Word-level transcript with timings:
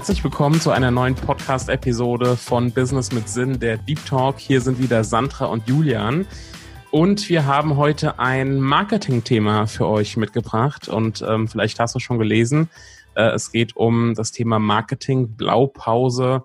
Herzlich 0.00 0.24
willkommen 0.24 0.58
zu 0.62 0.70
einer 0.70 0.90
neuen 0.90 1.14
Podcast-Episode 1.14 2.34
von 2.38 2.72
Business 2.72 3.12
mit 3.12 3.28
Sinn, 3.28 3.60
der 3.60 3.76
Deep 3.76 4.02
Talk. 4.06 4.38
Hier 4.38 4.62
sind 4.62 4.78
wieder 4.78 5.04
Sandra 5.04 5.44
und 5.44 5.68
Julian. 5.68 6.26
Und 6.90 7.28
wir 7.28 7.44
haben 7.44 7.76
heute 7.76 8.18
ein 8.18 8.60
Marketing-Thema 8.60 9.66
für 9.66 9.86
euch 9.86 10.16
mitgebracht. 10.16 10.88
Und 10.88 11.20
ähm, 11.20 11.48
vielleicht 11.48 11.78
hast 11.80 11.94
du 11.94 11.98
schon 11.98 12.18
gelesen, 12.18 12.70
äh, 13.14 13.28
es 13.32 13.52
geht 13.52 13.76
um 13.76 14.14
das 14.14 14.32
Thema 14.32 14.58
Marketing, 14.58 15.36
Blaupause 15.36 16.44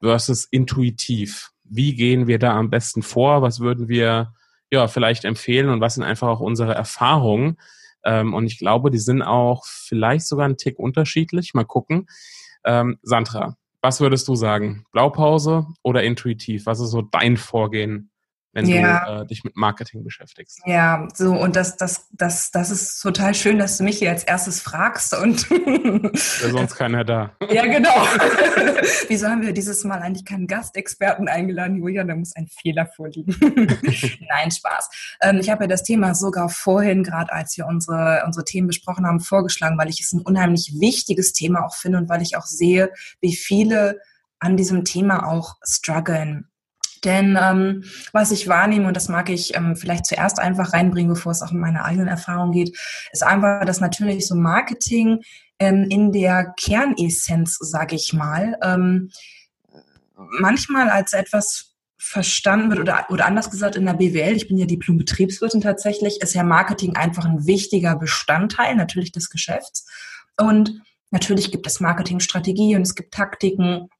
versus 0.00 0.46
intuitiv. 0.46 1.50
Wie 1.64 1.94
gehen 1.94 2.28
wir 2.28 2.38
da 2.38 2.56
am 2.56 2.70
besten 2.70 3.02
vor? 3.02 3.42
Was 3.42 3.60
würden 3.60 3.88
wir 3.88 4.32
ja 4.70 4.88
vielleicht 4.88 5.26
empfehlen 5.26 5.68
und 5.68 5.82
was 5.82 5.96
sind 5.96 6.04
einfach 6.04 6.28
auch 6.28 6.40
unsere 6.40 6.74
Erfahrungen? 6.74 7.58
Ähm, 8.04 8.32
und 8.32 8.46
ich 8.46 8.56
glaube, 8.56 8.90
die 8.90 8.98
sind 8.98 9.20
auch 9.20 9.66
vielleicht 9.66 10.26
sogar 10.26 10.48
ein 10.48 10.56
Tick 10.56 10.78
unterschiedlich. 10.78 11.52
Mal 11.52 11.64
gucken. 11.64 12.06
Ähm, 12.64 12.98
Sandra, 13.02 13.56
was 13.82 14.00
würdest 14.00 14.28
du 14.28 14.34
sagen? 14.34 14.84
Blaupause 14.92 15.66
oder 15.82 16.02
intuitiv? 16.02 16.66
Was 16.66 16.80
ist 16.80 16.90
so 16.90 17.02
dein 17.02 17.36
Vorgehen 17.36 18.10
wenn 18.52 18.66
ja. 18.66 19.04
du 19.04 19.22
äh, 19.22 19.26
dich 19.26 19.44
mit 19.44 19.56
Marketing 19.56 20.02
beschäftigst. 20.02 20.60
Ja, 20.66 21.06
so 21.14 21.32
und 21.32 21.54
das, 21.56 21.76
das, 21.76 22.08
das, 22.12 22.50
das 22.50 22.70
ist 22.70 23.00
total 23.00 23.34
schön, 23.34 23.58
dass 23.58 23.78
du 23.78 23.84
mich 23.84 23.98
hier 23.98 24.10
als 24.10 24.24
erstes 24.24 24.60
fragst 24.60 25.14
und 25.14 25.48
ja, 25.48 26.50
sonst 26.50 26.74
keiner 26.74 27.04
da. 27.04 27.32
ja, 27.50 27.66
genau. 27.66 27.90
Wieso 29.08 29.28
haben 29.28 29.42
wir 29.42 29.52
dieses 29.52 29.84
Mal 29.84 30.00
eigentlich 30.00 30.24
keinen 30.24 30.46
Gastexperten 30.46 31.28
eingeladen, 31.28 31.76
Julian? 31.76 32.08
Da 32.08 32.16
muss 32.16 32.34
ein 32.34 32.48
Fehler 32.48 32.86
vorliegen. 32.86 33.36
Nein, 34.28 34.50
Spaß. 34.50 35.18
Ähm, 35.22 35.38
ich 35.38 35.48
habe 35.48 35.64
ja 35.64 35.68
das 35.68 35.84
Thema 35.84 36.14
sogar 36.14 36.48
vorhin, 36.48 37.04
gerade 37.04 37.32
als 37.32 37.56
wir 37.56 37.66
unsere, 37.66 38.22
unsere 38.26 38.44
Themen 38.44 38.66
besprochen 38.66 39.06
haben, 39.06 39.20
vorgeschlagen, 39.20 39.78
weil 39.78 39.88
ich 39.88 40.00
es 40.00 40.12
ein 40.12 40.20
unheimlich 40.20 40.74
wichtiges 40.80 41.32
Thema 41.32 41.64
auch 41.64 41.74
finde 41.76 41.98
und 41.98 42.08
weil 42.08 42.22
ich 42.22 42.36
auch 42.36 42.46
sehe, 42.46 42.90
wie 43.20 43.34
viele 43.34 44.00
an 44.40 44.56
diesem 44.56 44.84
Thema 44.84 45.28
auch 45.28 45.56
strugglen. 45.62 46.49
Denn 47.04 47.38
ähm, 47.40 47.84
was 48.12 48.30
ich 48.30 48.48
wahrnehme, 48.48 48.86
und 48.86 48.96
das 48.96 49.08
mag 49.08 49.30
ich 49.30 49.56
ähm, 49.56 49.76
vielleicht 49.76 50.06
zuerst 50.06 50.38
einfach 50.38 50.72
reinbringen, 50.72 51.14
bevor 51.14 51.32
es 51.32 51.42
auch 51.42 51.52
in 51.52 51.58
meine 51.58 51.84
eigenen 51.84 52.08
Erfahrungen 52.08 52.52
geht, 52.52 52.76
ist 53.12 53.22
einfach, 53.22 53.64
dass 53.64 53.80
natürlich 53.80 54.26
so 54.26 54.34
Marketing 54.34 55.20
ähm, 55.58 55.86
in 55.88 56.12
der 56.12 56.52
Kernessenz, 56.58 57.56
sage 57.60 57.96
ich 57.96 58.12
mal, 58.12 58.56
ähm, 58.62 59.10
manchmal 60.14 60.90
als 60.90 61.12
etwas 61.12 61.70
verstanden 61.96 62.70
wird 62.70 62.80
oder, 62.80 63.06
oder 63.10 63.26
anders 63.26 63.50
gesagt 63.50 63.76
in 63.76 63.84
der 63.84 63.92
BWL, 63.92 64.34
ich 64.34 64.48
bin 64.48 64.56
ja 64.56 64.66
Diplom-Betriebswirtin 64.66 65.60
tatsächlich, 65.60 66.20
ist 66.20 66.34
ja 66.34 66.42
Marketing 66.42 66.96
einfach 66.96 67.26
ein 67.26 67.46
wichtiger 67.46 67.94
Bestandteil 67.94 68.74
natürlich 68.74 69.12
des 69.12 69.28
Geschäfts. 69.28 69.86
Und 70.38 70.80
natürlich 71.10 71.52
gibt 71.52 71.66
es 71.66 71.80
Marketingstrategie 71.80 72.74
und 72.74 72.82
es 72.82 72.94
gibt 72.94 73.12
Taktiken 73.12 73.90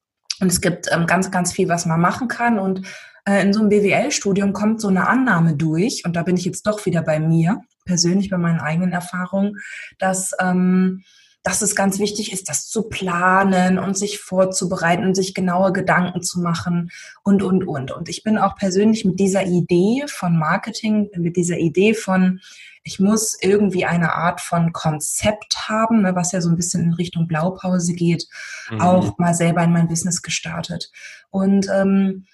und 0.40 0.48
es 0.48 0.60
gibt 0.60 0.88
ähm, 0.90 1.06
ganz, 1.06 1.30
ganz 1.30 1.52
viel, 1.52 1.68
was 1.68 1.86
man 1.86 2.00
machen 2.00 2.28
kann. 2.28 2.58
Und 2.58 2.86
äh, 3.26 3.42
in 3.42 3.52
so 3.52 3.60
einem 3.60 3.68
BWL-Studium 3.68 4.52
kommt 4.52 4.80
so 4.80 4.88
eine 4.88 5.08
Annahme 5.08 5.54
durch, 5.54 6.02
und 6.04 6.16
da 6.16 6.22
bin 6.22 6.36
ich 6.36 6.44
jetzt 6.44 6.66
doch 6.66 6.86
wieder 6.86 7.02
bei 7.02 7.20
mir, 7.20 7.60
persönlich 7.84 8.30
bei 8.30 8.38
meinen 8.38 8.60
eigenen 8.60 8.92
Erfahrungen, 8.92 9.58
dass, 9.98 10.32
ähm, 10.40 11.02
dass 11.42 11.62
es 11.62 11.74
ganz 11.74 11.98
wichtig 11.98 12.32
ist, 12.32 12.48
das 12.48 12.68
zu 12.68 12.88
planen 12.88 13.78
und 13.78 13.96
sich 13.96 14.18
vorzubereiten 14.18 15.04
und 15.04 15.14
sich 15.14 15.34
genaue 15.34 15.72
Gedanken 15.72 16.22
zu 16.22 16.40
machen 16.40 16.90
und, 17.22 17.42
und, 17.42 17.66
und. 17.66 17.92
Und 17.92 18.08
ich 18.08 18.22
bin 18.22 18.36
auch 18.36 18.56
persönlich 18.56 19.04
mit 19.04 19.18
dieser 19.18 19.44
Idee 19.44 20.04
von 20.06 20.38
Marketing, 20.38 21.08
mit 21.16 21.36
dieser 21.36 21.58
Idee 21.58 21.94
von 21.94 22.40
ich 22.82 22.98
muss 22.98 23.36
irgendwie 23.40 23.84
eine 23.84 24.14
Art 24.14 24.40
von 24.40 24.72
Konzept 24.72 25.68
haben, 25.68 26.02
ne, 26.02 26.14
was 26.14 26.32
ja 26.32 26.40
so 26.40 26.48
ein 26.48 26.56
bisschen 26.56 26.82
in 26.82 26.92
Richtung 26.94 27.28
Blaupause 27.28 27.92
geht, 27.92 28.26
mhm. 28.70 28.80
auch 28.80 29.18
mal 29.18 29.34
selber 29.34 29.62
in 29.62 29.72
mein 29.72 29.88
Business 29.88 30.22
gestartet. 30.22 30.90
Und 31.28 31.68
ähm, 31.68 32.26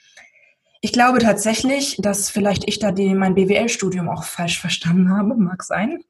ich 0.80 0.92
glaube 0.92 1.18
tatsächlich, 1.18 1.96
dass 1.98 2.30
vielleicht 2.30 2.68
ich 2.68 2.78
da 2.78 2.92
die, 2.92 3.14
mein 3.14 3.34
BWL-Studium 3.34 4.08
auch 4.08 4.24
falsch 4.24 4.60
verstanden 4.60 5.10
habe, 5.10 5.34
mag 5.36 5.64
sein, 5.64 6.04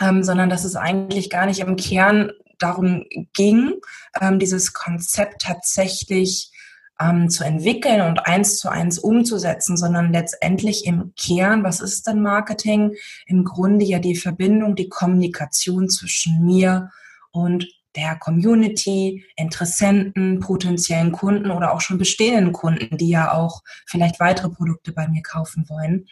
ähm, 0.00 0.22
sondern 0.22 0.50
dass 0.50 0.64
es 0.64 0.76
eigentlich 0.76 1.30
gar 1.30 1.46
nicht 1.46 1.60
im 1.60 1.76
Kern 1.76 2.32
darum 2.58 3.04
ging, 3.34 3.74
ähm, 4.20 4.38
dieses 4.38 4.72
Konzept 4.72 5.42
tatsächlich 5.42 6.52
ähm, 7.00 7.30
zu 7.30 7.44
entwickeln 7.44 8.00
und 8.00 8.26
eins 8.26 8.58
zu 8.58 8.68
eins 8.68 8.98
umzusetzen, 8.98 9.76
sondern 9.76 10.12
letztendlich 10.12 10.84
im 10.84 11.12
Kern, 11.16 11.62
was 11.62 11.80
ist 11.80 12.06
denn 12.06 12.20
Marketing? 12.20 12.94
Im 13.26 13.44
Grunde 13.44 13.84
ja 13.84 13.98
die 13.98 14.16
Verbindung, 14.16 14.74
die 14.74 14.88
Kommunikation 14.88 15.88
zwischen 15.88 16.44
mir 16.44 16.90
und 17.30 17.66
der 17.96 18.16
Community, 18.16 19.24
Interessenten, 19.36 20.40
potenziellen 20.40 21.12
Kunden 21.12 21.50
oder 21.50 21.72
auch 21.72 21.80
schon 21.80 21.98
bestehenden 21.98 22.52
Kunden, 22.52 22.96
die 22.96 23.08
ja 23.08 23.32
auch 23.32 23.62
vielleicht 23.86 24.20
weitere 24.20 24.50
Produkte 24.50 24.92
bei 24.92 25.08
mir 25.08 25.22
kaufen 25.22 25.68
wollen. 25.68 26.06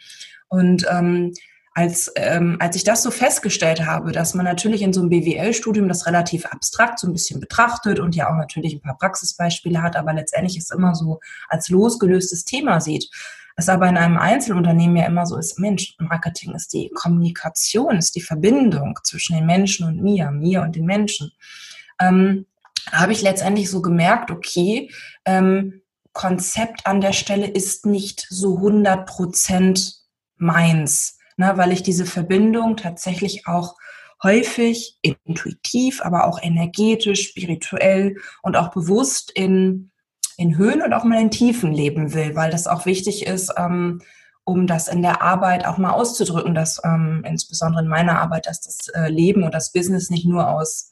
Und 0.49 0.85
ähm, 0.89 1.33
als, 1.77 2.11
ähm, 2.15 2.57
als 2.59 2.75
ich 2.75 2.83
das 2.83 3.03
so 3.03 3.11
festgestellt 3.11 3.85
habe, 3.85 4.11
dass 4.11 4.33
man 4.33 4.45
natürlich 4.45 4.81
in 4.81 4.93
so 4.93 5.01
einem 5.01 5.11
BWL-Studium 5.11 5.87
das 5.87 6.07
relativ 6.07 6.47
abstrakt 6.47 6.97
so 6.97 7.05
ein 7.05 7.13
bisschen 7.13 7.39
betrachtet 7.39 7.99
und 7.99 8.15
ja 8.15 8.31
auch 8.31 8.35
natürlich 8.35 8.73
ein 8.73 8.81
paar 8.81 8.97
Praxisbeispiele 8.97 9.83
hat, 9.83 9.95
aber 9.95 10.11
letztendlich 10.11 10.57
es 10.57 10.71
immer 10.71 10.95
so 10.95 11.19
als 11.47 11.69
losgelöstes 11.69 12.45
Thema 12.45 12.81
sieht. 12.81 13.11
Es 13.55 13.69
aber 13.69 13.87
in 13.87 13.95
einem 13.95 14.17
Einzelunternehmen 14.17 14.97
ja 14.97 15.05
immer 15.05 15.27
so 15.27 15.37
ist, 15.37 15.59
Mensch, 15.59 15.95
Marketing 15.99 16.55
ist 16.55 16.73
die 16.73 16.89
Kommunikation, 16.95 17.97
ist 17.97 18.15
die 18.15 18.21
Verbindung 18.21 18.97
zwischen 19.03 19.35
den 19.35 19.45
Menschen 19.45 19.85
und 19.85 20.01
mir, 20.01 20.31
mir 20.31 20.63
und 20.63 20.75
den 20.75 20.85
Menschen. 20.85 21.31
Ähm, 22.01 22.47
habe 22.91 23.11
ich 23.11 23.21
letztendlich 23.21 23.69
so 23.69 23.83
gemerkt, 23.83 24.31
okay, 24.31 24.89
ähm, 25.25 25.83
Konzept 26.11 26.87
an 26.87 27.01
der 27.01 27.13
Stelle 27.13 27.45
ist 27.45 27.85
nicht 27.85 28.25
so 28.31 28.55
100 28.55 29.05
Prozent 29.05 29.93
meins 30.37 31.16
ne, 31.37 31.53
weil 31.55 31.71
ich 31.71 31.83
diese 31.83 32.05
Verbindung 32.05 32.75
tatsächlich 32.75 33.47
auch 33.47 33.75
häufig 34.21 34.97
intuitiv, 35.01 36.01
aber 36.01 36.25
auch 36.25 36.41
energetisch, 36.41 37.29
spirituell 37.29 38.17
und 38.41 38.55
auch 38.57 38.69
bewusst 38.71 39.31
in, 39.31 39.91
in 40.37 40.57
Höhen 40.57 40.81
und 40.81 40.93
auch 40.93 41.03
mal 41.03 41.21
in 41.21 41.31
Tiefen 41.31 41.71
leben 41.71 42.13
will, 42.13 42.35
weil 42.35 42.51
das 42.51 42.67
auch 42.67 42.85
wichtig 42.85 43.25
ist, 43.27 43.53
ähm, 43.57 44.01
um 44.43 44.65
das 44.65 44.87
in 44.87 45.01
der 45.01 45.21
Arbeit 45.21 45.65
auch 45.65 45.77
mal 45.77 45.91
auszudrücken, 45.91 46.55
dass 46.55 46.81
ähm, 46.83 47.23
insbesondere 47.27 47.83
in 47.83 47.89
meiner 47.89 48.19
Arbeit, 48.19 48.47
dass 48.47 48.61
das 48.61 48.87
äh, 48.89 49.09
Leben 49.09 49.43
und 49.43 49.53
das 49.53 49.71
Business 49.71 50.09
nicht 50.09 50.25
nur 50.25 50.49
aus 50.49 50.91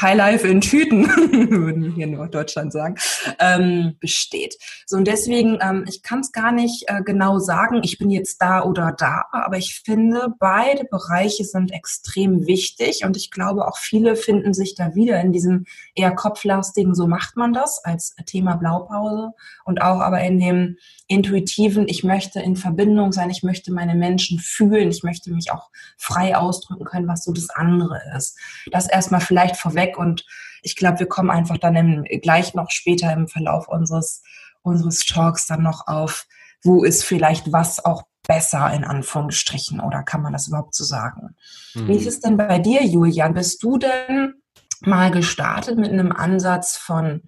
Highlife 0.00 0.46
in 0.46 0.60
Tüten, 0.60 1.06
würden 1.50 1.84
wir 1.84 1.92
hier 1.92 2.06
in 2.06 2.12
Norddeutschland 2.12 2.72
sagen, 2.72 2.96
ähm, 3.38 3.96
besteht. 4.00 4.56
So 4.86 4.96
und 4.96 5.06
deswegen, 5.06 5.58
ähm, 5.60 5.84
ich 5.88 6.02
kann 6.02 6.20
es 6.20 6.32
gar 6.32 6.52
nicht 6.52 6.84
äh, 6.88 7.02
genau 7.02 7.38
sagen, 7.38 7.80
ich 7.82 7.98
bin 7.98 8.10
jetzt 8.10 8.40
da 8.40 8.62
oder 8.62 8.94
da, 8.96 9.24
aber 9.32 9.56
ich 9.56 9.82
finde, 9.84 10.34
beide 10.38 10.84
Bereiche 10.84 11.44
sind 11.44 11.72
extrem 11.72 12.46
wichtig 12.46 13.04
und 13.04 13.16
ich 13.16 13.30
glaube 13.30 13.66
auch 13.66 13.78
viele 13.78 14.16
finden 14.16 14.54
sich 14.54 14.74
da 14.74 14.94
wieder 14.94 15.20
in 15.20 15.32
diesem 15.32 15.64
eher 15.94 16.14
kopflastigen, 16.14 16.94
so 16.94 17.06
macht 17.06 17.36
man 17.36 17.52
das 17.52 17.84
als 17.84 18.14
Thema 18.26 18.56
Blaupause 18.56 19.32
und 19.64 19.82
auch 19.82 20.00
aber 20.00 20.20
in 20.20 20.38
dem 20.38 20.76
intuitiven, 21.08 21.88
ich 21.88 22.04
möchte 22.04 22.40
in 22.40 22.54
Verbindung 22.54 23.12
sein, 23.12 23.30
ich 23.30 23.42
möchte 23.42 23.72
meine 23.72 23.94
Menschen 23.94 24.38
fühlen, 24.38 24.90
ich 24.90 25.02
möchte 25.02 25.32
mich 25.32 25.50
auch 25.50 25.70
frei 25.96 26.36
ausdrücken 26.36 26.84
können, 26.84 27.08
was 27.08 27.24
so 27.24 27.32
das 27.32 27.48
andere 27.50 28.00
ist. 28.16 28.38
Das 28.70 28.88
erstmal 28.88 29.22
vielleicht 29.22 29.56
vorweg 29.56 29.87
und 29.96 30.24
ich 30.62 30.76
glaube, 30.76 31.00
wir 31.00 31.06
kommen 31.06 31.30
einfach 31.30 31.58
dann 31.58 31.76
im, 31.76 32.04
gleich 32.20 32.54
noch 32.54 32.70
später 32.70 33.12
im 33.12 33.28
Verlauf 33.28 33.68
unseres, 33.68 34.22
unseres 34.62 35.04
Talks 35.04 35.46
dann 35.46 35.62
noch 35.62 35.86
auf, 35.86 36.26
wo 36.62 36.84
ist 36.84 37.04
vielleicht 37.04 37.52
was 37.52 37.84
auch 37.84 38.02
besser 38.26 38.72
in 38.72 38.84
Anführungsstrichen 38.84 39.80
oder 39.80 40.02
kann 40.02 40.22
man 40.22 40.32
das 40.32 40.48
überhaupt 40.48 40.74
so 40.74 40.84
sagen? 40.84 41.36
Mhm. 41.74 41.88
Wie 41.88 41.96
ist 41.96 42.06
es 42.06 42.20
denn 42.20 42.36
bei 42.36 42.58
dir, 42.58 42.84
Julian? 42.84 43.34
Bist 43.34 43.62
du 43.62 43.78
denn 43.78 44.34
mal 44.80 45.10
gestartet 45.10 45.78
mit 45.78 45.90
einem 45.90 46.12
Ansatz 46.12 46.76
von 46.76 47.22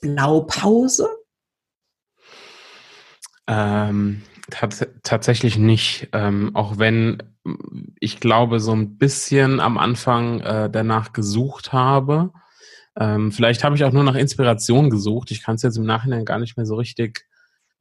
Blaupause? 0.00 1.08
Ähm, 3.46 4.22
tats 4.50 4.86
tatsächlich 5.02 5.58
nicht, 5.58 6.08
ähm, 6.12 6.54
auch 6.54 6.78
wenn 6.78 7.22
ich 8.00 8.20
glaube, 8.20 8.60
so 8.60 8.72
ein 8.72 8.98
bisschen 8.98 9.60
am 9.60 9.78
Anfang 9.78 10.40
äh, 10.40 10.70
danach 10.70 11.12
gesucht 11.12 11.72
habe. 11.72 12.32
Ähm, 12.98 13.32
vielleicht 13.32 13.64
habe 13.64 13.76
ich 13.76 13.84
auch 13.84 13.92
nur 13.92 14.04
nach 14.04 14.14
Inspiration 14.14 14.90
gesucht. 14.90 15.30
Ich 15.30 15.42
kann 15.42 15.56
es 15.56 15.62
jetzt 15.62 15.76
im 15.76 15.86
Nachhinein 15.86 16.24
gar 16.24 16.38
nicht 16.38 16.56
mehr 16.56 16.66
so 16.66 16.76
richtig 16.76 17.26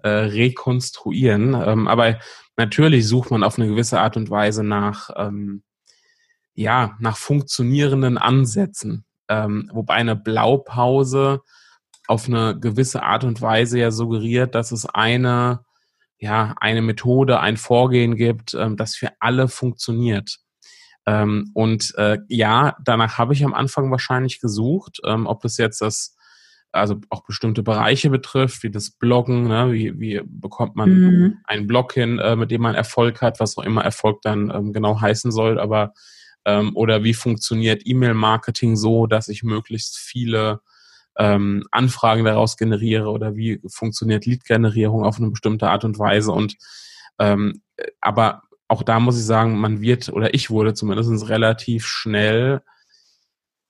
äh, 0.04 0.10
rekonstruieren. 0.10 1.54
Ähm, 1.54 1.88
aber 1.88 2.20
natürlich 2.56 3.08
sucht 3.08 3.32
man 3.32 3.44
auf 3.44 3.58
eine 3.58 3.68
gewisse 3.68 4.00
Art 4.00 4.18
und 4.18 4.30
Weise 4.30 4.64
nach, 4.64 5.10
ähm, 5.16 5.64
ja, 6.54 6.96
nach 7.00 7.18
funktionierenden 7.18 8.18
Ansätzen. 8.18 9.06
Ähm, 9.30 9.70
wobei 9.74 9.96
eine 9.96 10.16
Blaupause 10.16 11.42
auf 12.08 12.28
eine 12.28 12.58
gewisse 12.60 13.04
Art 13.04 13.24
und 13.24 13.42
Weise 13.42 13.80
ja 13.80 13.92
suggeriert, 13.92 14.56
dass 14.56 14.72
es 14.72 14.86
eine, 14.86 15.66
ja, 16.20 16.56
eine 16.60 16.82
Methode, 16.82 17.40
ein 17.40 17.58
Vorgehen 17.58 18.16
gibt, 18.16 18.54
ähm, 18.54 18.78
das 18.78 18.96
für 18.96 19.12
alle 19.20 19.48
funktioniert. 19.48 20.38
Ähm, 21.06 21.52
und 21.54 21.94
äh, 21.98 22.18
ja, 22.28 22.76
danach 22.84 23.18
habe 23.18 23.34
ich 23.34 23.44
am 23.46 23.54
Anfang 23.54 23.92
wahrscheinlich 23.92 24.42
gesucht, 24.42 25.00
ähm, 25.06 25.26
ob 25.28 25.46
es 25.46 25.58
jetzt 25.58 25.82
das 25.82 26.16
also 26.74 26.98
auch 27.10 27.24
bestimmte 27.24 27.64
Bereiche 27.64 28.10
betrifft, 28.10 28.64
wie 28.64 28.70
das 28.70 28.92
Bloggen, 28.92 29.48
ne? 29.48 29.72
wie, 29.72 30.00
wie 30.00 30.22
bekommt 30.26 30.76
man 30.76 30.90
mhm. 30.90 31.38
einen 31.46 31.66
Blog 31.66 31.94
hin, 31.94 32.20
äh, 32.20 32.36
mit 32.36 32.52
dem 32.52 32.62
man 32.62 32.76
Erfolg 32.76 33.22
hat, 33.22 33.40
was 33.40 33.58
auch 33.58 33.64
immer 33.64 33.84
Erfolg 33.84 34.22
dann 34.22 34.52
ähm, 34.54 34.74
genau 34.74 35.00
heißen 35.00 35.32
soll, 35.32 35.60
aber 35.60 35.94
ähm, 36.46 36.76
oder 36.76 37.04
wie 37.04 37.14
funktioniert 37.14 37.84
E-Mail-Marketing 37.86 38.76
so, 38.76 39.08
dass 39.08 39.28
ich 39.28 39.44
möglichst 39.44 39.98
viele 39.98 40.62
ähm, 41.18 41.64
Anfragen 41.72 42.26
daraus 42.26 42.58
generiere 42.58 43.10
oder 43.10 43.36
wie 43.36 43.60
funktioniert 43.68 44.26
Lead-Generierung 44.26 45.04
auf 45.04 45.18
eine 45.18 45.30
bestimmte 45.30 45.70
Art 45.70 45.84
und 45.84 46.00
Weise 46.00 46.32
und 46.32 46.56
ähm, 47.20 47.62
aber 48.02 48.44
auch 48.68 48.84
da 48.84 49.00
muss 49.00 49.18
ich 49.18 49.26
sagen, 49.26 49.58
man 49.60 49.82
wird 49.82 50.10
oder 50.10 50.34
ich 50.34 50.50
wurde 50.50 50.74
zumindest 50.74 51.30
relativ 51.30 51.86
schnell 51.86 52.62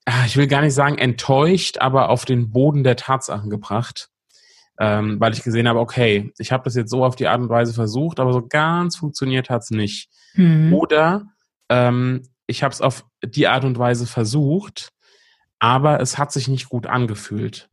Ah, 0.09 0.23
ich 0.25 0.37
will 0.37 0.47
gar 0.47 0.61
nicht 0.61 0.73
sagen 0.73 0.97
enttäuscht, 0.97 1.79
aber 1.79 2.07
auf 2.07 2.23
den 2.23 2.49
Boden 2.49 2.85
der 2.85 2.95
Tatsachen 2.95 3.49
gebracht, 3.49 4.07
ähm, 4.79 5.19
weil 5.19 5.33
ich 5.33 5.43
gesehen 5.43 5.67
habe, 5.67 5.81
okay, 5.81 6.31
ich 6.37 6.53
habe 6.53 6.63
das 6.63 6.75
jetzt 6.75 6.91
so 6.91 7.03
auf 7.03 7.17
die 7.17 7.27
Art 7.27 7.41
und 7.41 7.49
Weise 7.49 7.73
versucht, 7.73 8.21
aber 8.21 8.31
so 8.31 8.47
ganz 8.47 8.95
funktioniert 8.95 9.49
hat's 9.49 9.69
nicht. 9.69 10.09
Mhm. 10.35 10.73
Oder 10.73 11.25
ähm, 11.67 12.23
ich 12.45 12.63
habe 12.63 12.71
es 12.71 12.79
auf 12.79 13.03
die 13.21 13.49
Art 13.49 13.65
und 13.65 13.77
Weise 13.77 14.07
versucht, 14.07 14.93
aber 15.59 15.99
es 15.99 16.17
hat 16.17 16.31
sich 16.31 16.47
nicht 16.47 16.69
gut 16.69 16.87
angefühlt. 16.87 17.69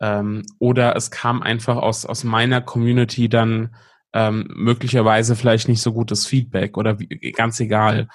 Ähm, 0.00 0.44
oder 0.58 0.96
es 0.96 1.10
kam 1.10 1.42
einfach 1.42 1.76
aus, 1.76 2.06
aus 2.06 2.24
meiner 2.24 2.60
Community 2.60 3.28
dann 3.28 3.74
ähm, 4.12 4.48
möglicherweise 4.54 5.36
vielleicht 5.36 5.68
nicht 5.68 5.82
so 5.82 5.92
gutes 5.92 6.26
Feedback 6.26 6.76
oder 6.76 6.98
wie, 6.98 7.32
ganz 7.32 7.60
egal. 7.60 8.08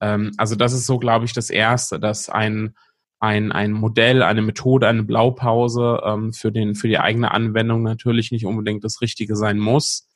Ähm, 0.00 0.32
also 0.36 0.54
das 0.54 0.72
ist 0.72 0.86
so, 0.86 0.98
glaube 0.98 1.24
ich, 1.24 1.32
das 1.32 1.50
Erste, 1.50 1.98
dass 1.98 2.28
ein 2.28 2.74
ein, 3.20 3.52
ein 3.52 3.72
Modell, 3.72 4.22
eine 4.22 4.40
Methode, 4.40 4.88
eine 4.88 5.02
Blaupause 5.02 6.00
ähm, 6.04 6.32
für, 6.32 6.50
den, 6.50 6.74
für 6.74 6.88
die 6.88 6.98
eigene 6.98 7.30
Anwendung 7.30 7.82
natürlich 7.82 8.32
nicht 8.32 8.46
unbedingt 8.46 8.82
das 8.82 9.02
Richtige 9.02 9.36
sein 9.36 9.58
muss. 9.58 10.08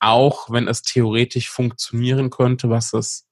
Auch 0.00 0.50
wenn 0.50 0.66
es 0.66 0.82
theoretisch 0.82 1.48
funktionieren 1.48 2.30
könnte, 2.30 2.68
was 2.68 2.90
das 2.90 3.26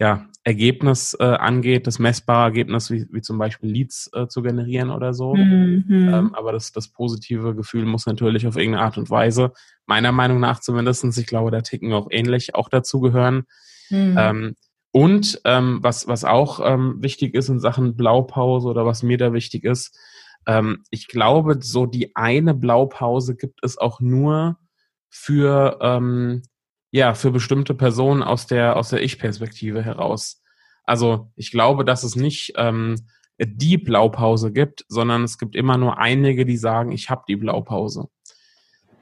ja, 0.00 0.26
Ergebnis 0.44 1.14
äh, 1.20 1.24
angeht, 1.24 1.86
das 1.86 1.98
messbare 1.98 2.44
Ergebnis, 2.44 2.90
wie, 2.90 3.06
wie 3.12 3.20
zum 3.20 3.36
Beispiel 3.36 3.70
Leads 3.70 4.10
äh, 4.14 4.26
zu 4.26 4.40
generieren 4.40 4.90
oder 4.90 5.12
so. 5.12 5.34
Mhm. 5.34 5.84
Ähm, 5.90 6.34
aber 6.34 6.52
das, 6.52 6.72
das 6.72 6.88
positive 6.88 7.54
Gefühl 7.54 7.84
muss 7.84 8.06
natürlich 8.06 8.46
auf 8.46 8.56
irgendeine 8.56 8.84
Art 8.86 8.96
und 8.96 9.10
Weise, 9.10 9.52
meiner 9.84 10.10
Meinung 10.10 10.40
nach 10.40 10.60
zumindestens, 10.60 11.18
ich 11.18 11.26
glaube, 11.26 11.50
da 11.50 11.60
ticken 11.60 11.90
wir 11.90 11.96
auch 11.96 12.08
ähnlich, 12.10 12.54
auch 12.54 12.70
dazugehören. 12.70 13.44
Mhm. 13.90 14.16
Ähm, 14.18 14.54
und 14.92 15.40
ähm, 15.44 15.80
was, 15.82 16.08
was 16.08 16.24
auch 16.24 16.60
ähm, 16.64 16.96
wichtig 17.02 17.34
ist 17.34 17.50
in 17.50 17.60
Sachen 17.60 17.94
Blaupause 17.94 18.68
oder 18.68 18.86
was 18.86 19.02
mir 19.02 19.18
da 19.18 19.34
wichtig 19.34 19.64
ist, 19.64 19.96
ähm, 20.46 20.82
ich 20.90 21.08
glaube, 21.08 21.58
so 21.60 21.84
die 21.84 22.16
eine 22.16 22.54
Blaupause 22.54 23.36
gibt 23.36 23.60
es 23.62 23.76
auch 23.76 24.00
nur 24.00 24.56
für, 25.10 25.78
ähm, 25.82 26.40
ja, 26.90 27.14
für 27.14 27.30
bestimmte 27.30 27.74
Personen 27.74 28.22
aus 28.22 28.46
der, 28.46 28.76
aus 28.76 28.90
der 28.90 29.02
Ich-Perspektive 29.02 29.82
heraus. 29.82 30.42
Also 30.84 31.30
ich 31.36 31.50
glaube, 31.50 31.84
dass 31.84 32.02
es 32.02 32.16
nicht 32.16 32.54
ähm, 32.56 32.96
die 33.38 33.78
Blaupause 33.78 34.52
gibt, 34.52 34.84
sondern 34.88 35.24
es 35.24 35.38
gibt 35.38 35.54
immer 35.54 35.78
nur 35.78 35.98
einige, 35.98 36.44
die 36.44 36.56
sagen, 36.56 36.92
ich 36.92 37.08
habe 37.10 37.22
die 37.28 37.36
Blaupause. 37.36 38.08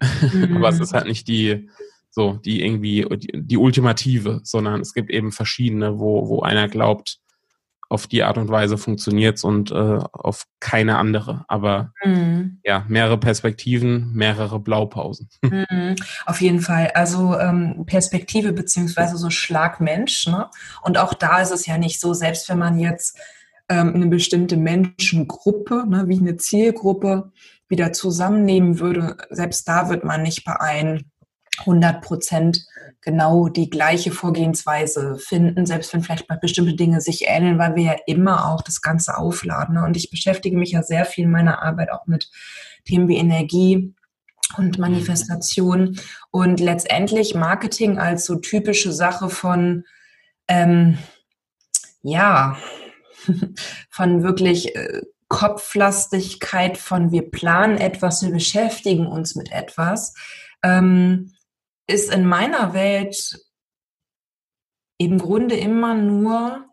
Mhm. 0.01 0.57
Aber 0.57 0.69
es 0.69 0.81
ist 0.81 0.93
halt 0.93 1.07
nicht 1.07 1.29
die, 1.29 1.71
so, 2.11 2.35
die 2.35 2.63
irgendwie, 2.63 3.07
die, 3.17 3.31
die 3.35 3.57
ultimative, 3.57 4.41
sondern 4.45 4.81
es 4.81 4.93
gibt 4.93 5.11
eben 5.11 5.33
verschiedene, 5.33 5.99
wo, 5.99 6.29
wo 6.29 6.43
einer 6.43 6.69
glaubt, 6.69 7.19
auf 7.91 8.07
die 8.07 8.23
Art 8.23 8.37
und 8.37 8.49
Weise 8.49 8.77
funktioniert's 8.77 9.45
und 9.45 9.71
äh, 9.71 9.99
auf 10.13 10.47
keine 10.61 10.99
andere. 10.99 11.45
Aber 11.49 11.93
mhm. 12.05 12.61
ja, 12.63 12.85
mehrere 12.89 13.19
Perspektiven, 13.19 14.13
mehrere 14.13 14.61
Blaupausen. 14.61 15.29
Mhm. 15.71 15.97
Auf 16.27 16.41
jeden 16.41 16.61
Fall. 16.61 16.93
Also 16.95 17.37
ähm, 17.39 17.85
Perspektive 17.87 18.53
beziehungsweise 18.53 19.17
so 19.17 19.31
Schlagmensch. 19.31 20.27
Ne? 20.27 20.47
Und 20.83 20.99
auch 20.99 21.15
da 21.15 21.41
ist 21.41 21.51
es 21.51 21.67
ja 21.67 21.79
nicht 21.79 22.01
so, 22.01 22.15
selbst 22.15 22.49
wenn 22.49 22.59
man 22.59 22.79
jetzt 22.79 23.19
ähm, 23.69 23.95
eine 23.95 24.07
bestimmte 24.07 24.57
Menschengruppe, 24.57 25.85
ne, 25.89 26.05
wie 26.07 26.19
eine 26.19 26.37
Zielgruppe, 26.37 27.33
wieder 27.69 27.93
zusammennehmen 27.93 28.79
würde, 28.79 29.17
selbst 29.31 29.67
da 29.69 29.89
wird 29.89 30.05
man 30.05 30.23
nicht 30.23 30.45
bei 30.45 30.59
ein 30.61 31.11
100 31.61 32.03
Prozent 32.03 32.65
genau 33.01 33.49
die 33.49 33.71
gleiche 33.71 34.11
Vorgehensweise 34.11 35.19
finden, 35.19 35.67
selbst 35.67 35.93
wenn 35.93 36.03
vielleicht 36.03 36.29
mal 36.29 36.39
bestimmte 36.39 36.75
Dinge 36.75 37.01
sich 37.01 37.27
ähneln, 37.27 37.59
weil 37.59 37.77
wir 37.77 37.85
ja 37.85 37.97
immer 38.07 38.51
auch 38.51 38.63
das 38.63 38.83
Ganze 38.83 39.17
aufladen. 39.17 39.79
Und 39.79 39.97
ich 39.97 40.11
beschäftige 40.11 40.57
mich 40.57 40.73
ja 40.73 40.83
sehr 40.83 41.05
viel 41.05 41.25
in 41.25 41.31
meiner 41.31 41.63
Arbeit 41.63 41.91
auch 41.93 42.07
mit 42.07 42.31
Themen 42.85 43.09
wie 43.09 43.17
Energie 43.17 43.95
und 44.57 44.79
Manifestation 44.79 45.99
und 46.31 46.61
letztendlich 46.61 47.35
Marketing 47.35 47.99
als 47.99 48.25
so 48.25 48.37
typische 48.37 48.93
Sache 48.93 49.29
von, 49.29 49.85
ähm, 50.49 50.99
ja, 52.03 52.57
von 53.91 54.23
wirklich 54.23 54.75
äh, 54.75 55.03
Kopflastigkeit, 55.29 56.79
von 56.79 57.13
wir 57.13 57.31
planen 57.31 57.77
etwas, 57.77 58.23
wir 58.23 58.31
beschäftigen 58.31 59.07
uns 59.07 59.35
mit 59.35 59.53
etwas. 59.53 60.15
Ähm, 60.63 61.33
ist 61.89 62.13
in 62.13 62.27
meiner 62.27 62.75
Welt 62.75 63.41
im 64.99 65.19
Grunde 65.19 65.57
immer 65.57 65.95
nur 65.95 66.69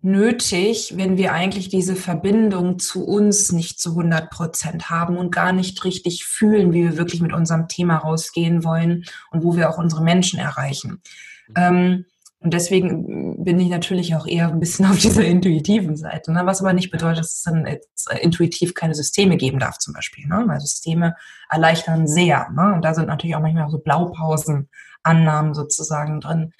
nötig, 0.00 0.94
wenn 0.96 1.16
wir 1.16 1.32
eigentlich 1.32 1.68
diese 1.68 1.96
Verbindung 1.96 2.78
zu 2.78 3.04
uns 3.04 3.52
nicht 3.52 3.80
zu 3.80 3.90
100 3.90 4.30
Prozent 4.30 4.88
haben 4.88 5.16
und 5.16 5.32
gar 5.32 5.52
nicht 5.52 5.84
richtig 5.84 6.24
fühlen, 6.24 6.72
wie 6.72 6.84
wir 6.84 6.96
wirklich 6.96 7.20
mit 7.20 7.32
unserem 7.32 7.68
Thema 7.68 7.98
rausgehen 7.98 8.64
wollen 8.64 9.04
und 9.30 9.42
wo 9.42 9.56
wir 9.56 9.68
auch 9.68 9.78
unsere 9.78 10.02
Menschen 10.02 10.38
erreichen. 10.38 11.02
Mhm. 11.48 11.54
Ähm, 11.56 12.04
und 12.46 12.54
deswegen 12.54 13.42
bin 13.42 13.58
ich 13.58 13.68
natürlich 13.70 14.14
auch 14.14 14.24
eher 14.24 14.46
ein 14.46 14.60
bisschen 14.60 14.86
auf 14.90 15.00
dieser 15.00 15.24
intuitiven 15.24 15.96
Seite. 15.96 16.32
Ne? 16.32 16.42
Was 16.44 16.60
aber 16.60 16.72
nicht 16.74 16.92
bedeutet, 16.92 17.18
dass 17.18 17.34
es 17.34 17.42
dann 17.42 17.66
jetzt 17.66 18.08
intuitiv 18.20 18.72
keine 18.72 18.94
Systeme 18.94 19.36
geben 19.36 19.58
darf, 19.58 19.78
zum 19.78 19.94
Beispiel. 19.94 20.28
Ne? 20.28 20.44
Weil 20.46 20.60
Systeme 20.60 21.16
erleichtern 21.50 22.06
sehr. 22.06 22.48
Ne? 22.50 22.72
Und 22.72 22.84
da 22.84 22.94
sind 22.94 23.08
natürlich 23.08 23.34
auch 23.34 23.40
manchmal 23.40 23.68
so 23.68 23.78
Blaupausen, 23.78 24.68
Annahmen 25.02 25.54
sozusagen 25.54 26.20
drin. 26.20 26.52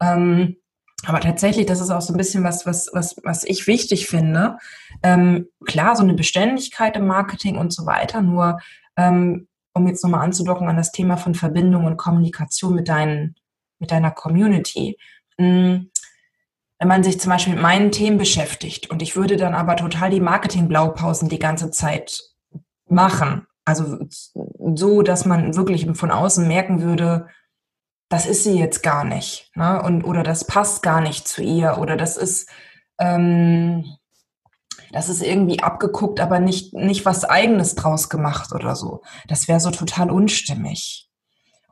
Ähm, 0.00 0.56
aber 1.04 1.20
tatsächlich, 1.20 1.66
das 1.66 1.82
ist 1.82 1.90
auch 1.90 2.00
so 2.00 2.14
ein 2.14 2.16
bisschen 2.16 2.42
was, 2.42 2.64
was, 2.64 2.88
was, 2.94 3.16
was 3.22 3.44
ich 3.44 3.66
wichtig 3.66 4.06
finde. 4.06 4.56
Ähm, 5.02 5.48
klar, 5.66 5.94
so 5.94 6.04
eine 6.04 6.14
Beständigkeit 6.14 6.96
im 6.96 7.06
Marketing 7.06 7.58
und 7.58 7.70
so 7.70 7.84
weiter. 7.84 8.22
Nur, 8.22 8.60
ähm, 8.96 9.46
um 9.74 9.86
jetzt 9.88 10.02
nochmal 10.02 10.24
anzudocken 10.24 10.68
an 10.68 10.78
das 10.78 10.90
Thema 10.90 11.18
von 11.18 11.34
Verbindung 11.34 11.84
und 11.84 11.98
Kommunikation 11.98 12.74
mit 12.74 12.88
deinen, 12.88 13.34
mit 13.78 13.90
deiner 13.90 14.10
Community 14.10 14.96
wenn 15.36 16.88
man 16.88 17.02
sich 17.02 17.20
zum 17.20 17.30
Beispiel 17.30 17.54
mit 17.54 17.62
meinen 17.62 17.92
Themen 17.92 18.18
beschäftigt 18.18 18.90
und 18.90 19.02
ich 19.02 19.16
würde 19.16 19.36
dann 19.36 19.54
aber 19.54 19.76
total 19.76 20.10
die 20.10 20.20
Marketing-Blaupausen 20.20 21.28
die 21.28 21.38
ganze 21.38 21.70
Zeit 21.70 22.20
machen, 22.88 23.46
also 23.64 23.98
so, 24.74 25.02
dass 25.02 25.24
man 25.24 25.56
wirklich 25.56 25.88
von 25.96 26.10
außen 26.10 26.46
merken 26.46 26.82
würde, 26.82 27.28
das 28.08 28.26
ist 28.26 28.44
sie 28.44 28.58
jetzt 28.58 28.82
gar 28.82 29.04
nicht, 29.04 29.50
ne? 29.54 29.82
Und 29.82 30.04
oder 30.04 30.22
das 30.22 30.46
passt 30.46 30.82
gar 30.82 31.00
nicht 31.00 31.26
zu 31.26 31.42
ihr 31.42 31.78
oder 31.78 31.96
das 31.96 32.16
ist 32.16 32.48
ähm, 32.98 33.84
das 34.92 35.08
ist 35.08 35.22
irgendwie 35.22 35.60
abgeguckt, 35.60 36.20
aber 36.20 36.38
nicht 36.38 36.74
nicht 36.74 37.04
was 37.06 37.24
Eigenes 37.24 37.74
draus 37.74 38.08
gemacht 38.08 38.52
oder 38.52 38.76
so. 38.76 39.02
Das 39.26 39.48
wäre 39.48 39.58
so 39.60 39.70
total 39.70 40.10
unstimmig. 40.10 41.08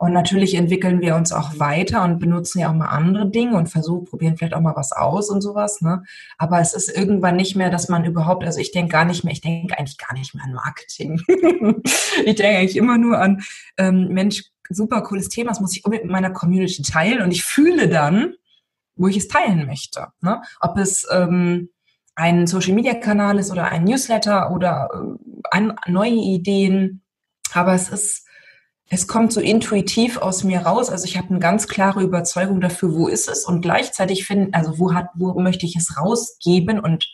Und 0.02 0.12
natürlich 0.12 0.54
entwickeln 0.54 1.00
wir 1.00 1.14
uns 1.14 1.30
auch 1.30 1.60
weiter 1.60 2.02
und 2.02 2.18
benutzen 2.18 2.58
ja 2.58 2.70
auch 2.70 2.74
mal 2.74 2.88
andere 2.88 3.30
Dinge 3.30 3.56
und 3.56 3.68
versuchen, 3.68 4.04
probieren 4.04 4.36
vielleicht 4.36 4.52
auch 4.52 4.60
mal 4.60 4.74
was 4.74 4.90
aus 4.90 5.30
und 5.30 5.42
sowas. 5.42 5.80
Ne? 5.80 6.02
Aber 6.38 6.58
es 6.58 6.74
ist 6.74 6.88
irgendwann 6.88 7.36
nicht 7.36 7.54
mehr, 7.54 7.70
dass 7.70 7.88
man 7.88 8.04
überhaupt, 8.04 8.42
also 8.42 8.58
ich 8.58 8.72
denke 8.72 8.90
gar 8.90 9.04
nicht 9.04 9.22
mehr, 9.22 9.32
ich 9.32 9.42
denke 9.42 9.78
eigentlich 9.78 9.98
gar 9.98 10.12
nicht 10.14 10.34
mehr 10.34 10.42
an 10.42 10.54
Marketing. 10.54 11.22
ich 12.24 12.34
denke 12.34 12.58
eigentlich 12.58 12.76
immer 12.76 12.98
nur 12.98 13.16
an, 13.20 13.42
ähm, 13.76 14.08
Mensch, 14.08 14.42
super 14.68 15.02
cooles 15.02 15.28
Thema, 15.28 15.50
das 15.50 15.60
muss 15.60 15.76
ich 15.76 15.84
unbedingt 15.84 16.06
mit 16.06 16.12
meiner 16.12 16.32
Community 16.32 16.82
teilen 16.82 17.22
und 17.22 17.30
ich 17.30 17.44
fühle 17.44 17.88
dann, 17.88 18.34
wo 18.96 19.06
ich 19.06 19.18
es 19.18 19.28
teilen 19.28 19.66
möchte. 19.66 20.08
Ne? 20.20 20.42
Ob 20.60 20.78
es 20.78 21.06
ähm, 21.12 21.68
ein 22.16 22.48
Social-Media-Kanal 22.48 23.38
ist 23.38 23.52
oder 23.52 23.66
ein 23.66 23.84
Newsletter 23.84 24.50
oder 24.50 24.88
äh, 24.92 25.42
an, 25.52 25.76
neue 25.86 26.10
Ideen. 26.10 27.02
Aber 27.54 27.74
es 27.74 27.88
ist 27.88 28.26
es 28.92 29.08
kommt 29.08 29.32
so 29.32 29.40
intuitiv 29.40 30.18
aus 30.18 30.44
mir 30.44 30.60
raus. 30.60 30.90
Also 30.90 31.06
ich 31.06 31.16
habe 31.16 31.30
eine 31.30 31.38
ganz 31.38 31.66
klare 31.66 32.02
Überzeugung 32.02 32.60
dafür, 32.60 32.94
wo 32.94 33.08
ist 33.08 33.26
es 33.26 33.46
und 33.46 33.62
gleichzeitig 33.62 34.26
finden, 34.26 34.52
also 34.52 34.78
wo 34.78 34.92
hat, 34.92 35.06
wo 35.14 35.32
möchte 35.40 35.64
ich 35.64 35.76
es 35.76 35.96
rausgeben 35.98 36.78
und 36.78 37.10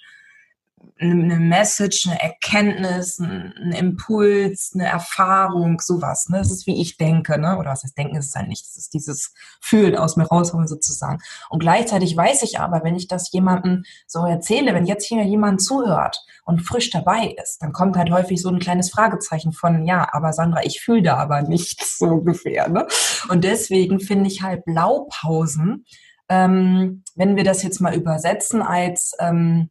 eine 1.00 1.38
Message, 1.38 2.08
eine 2.08 2.20
Erkenntnis, 2.20 3.18
ein, 3.18 3.73
Impuls, 3.73 4.73
eine 4.75 4.87
Erfahrung, 4.87 5.80
sowas. 5.80 6.28
Ne? 6.28 6.38
Das 6.38 6.50
ist 6.50 6.66
wie 6.66 6.80
ich 6.80 6.97
denke, 6.97 7.38
ne? 7.38 7.56
Oder 7.58 7.70
was 7.70 7.85
heißt 7.85 7.97
denken 7.97 8.16
ist 8.16 8.28
es 8.28 8.35
halt 8.35 8.49
nicht. 8.49 8.66
Das 8.66 8.76
ist 8.76 8.94
dieses 8.94 9.32
Fühlen 9.61 9.97
aus 9.97 10.16
mir 10.16 10.26
rausholen 10.26 10.66
sozusagen. 10.66 11.18
Und 11.50 11.61
gleichzeitig 11.61 12.16
weiß 12.16 12.42
ich 12.42 12.58
aber, 12.58 12.82
wenn 12.82 12.97
ich 12.97 13.06
das 13.06 13.30
jemandem 13.30 13.85
so 14.06 14.25
erzähle, 14.26 14.75
wenn 14.75 14.87
jetzt 14.87 15.06
hier 15.06 15.23
jemand 15.25 15.62
zuhört 15.62 16.25
und 16.44 16.61
frisch 16.61 16.90
dabei 16.90 17.35
ist, 17.42 17.62
dann 17.62 17.73
kommt 17.73 17.97
halt 17.97 18.11
häufig 18.11 18.42
so 18.42 18.49
ein 18.49 18.58
kleines 18.58 18.90
Fragezeichen 18.90 19.52
von, 19.52 19.87
ja, 19.87 20.08
aber 20.12 20.32
Sandra, 20.32 20.64
ich 20.64 20.80
fühle 20.80 21.02
da 21.02 21.16
aber 21.16 21.42
nichts 21.42 21.99
so 21.99 22.06
ungefähr. 22.06 22.68
Ne? 22.68 22.87
Und 23.28 23.44
deswegen 23.44 24.00
finde 24.00 24.28
ich 24.28 24.42
halt 24.42 24.64
Blaupausen, 24.64 25.85
ähm, 26.28 27.04
wenn 27.14 27.37
wir 27.37 27.44
das 27.44 27.62
jetzt 27.62 27.80
mal 27.80 27.94
übersetzen 27.94 28.62
als 28.62 29.12
ähm, 29.18 29.70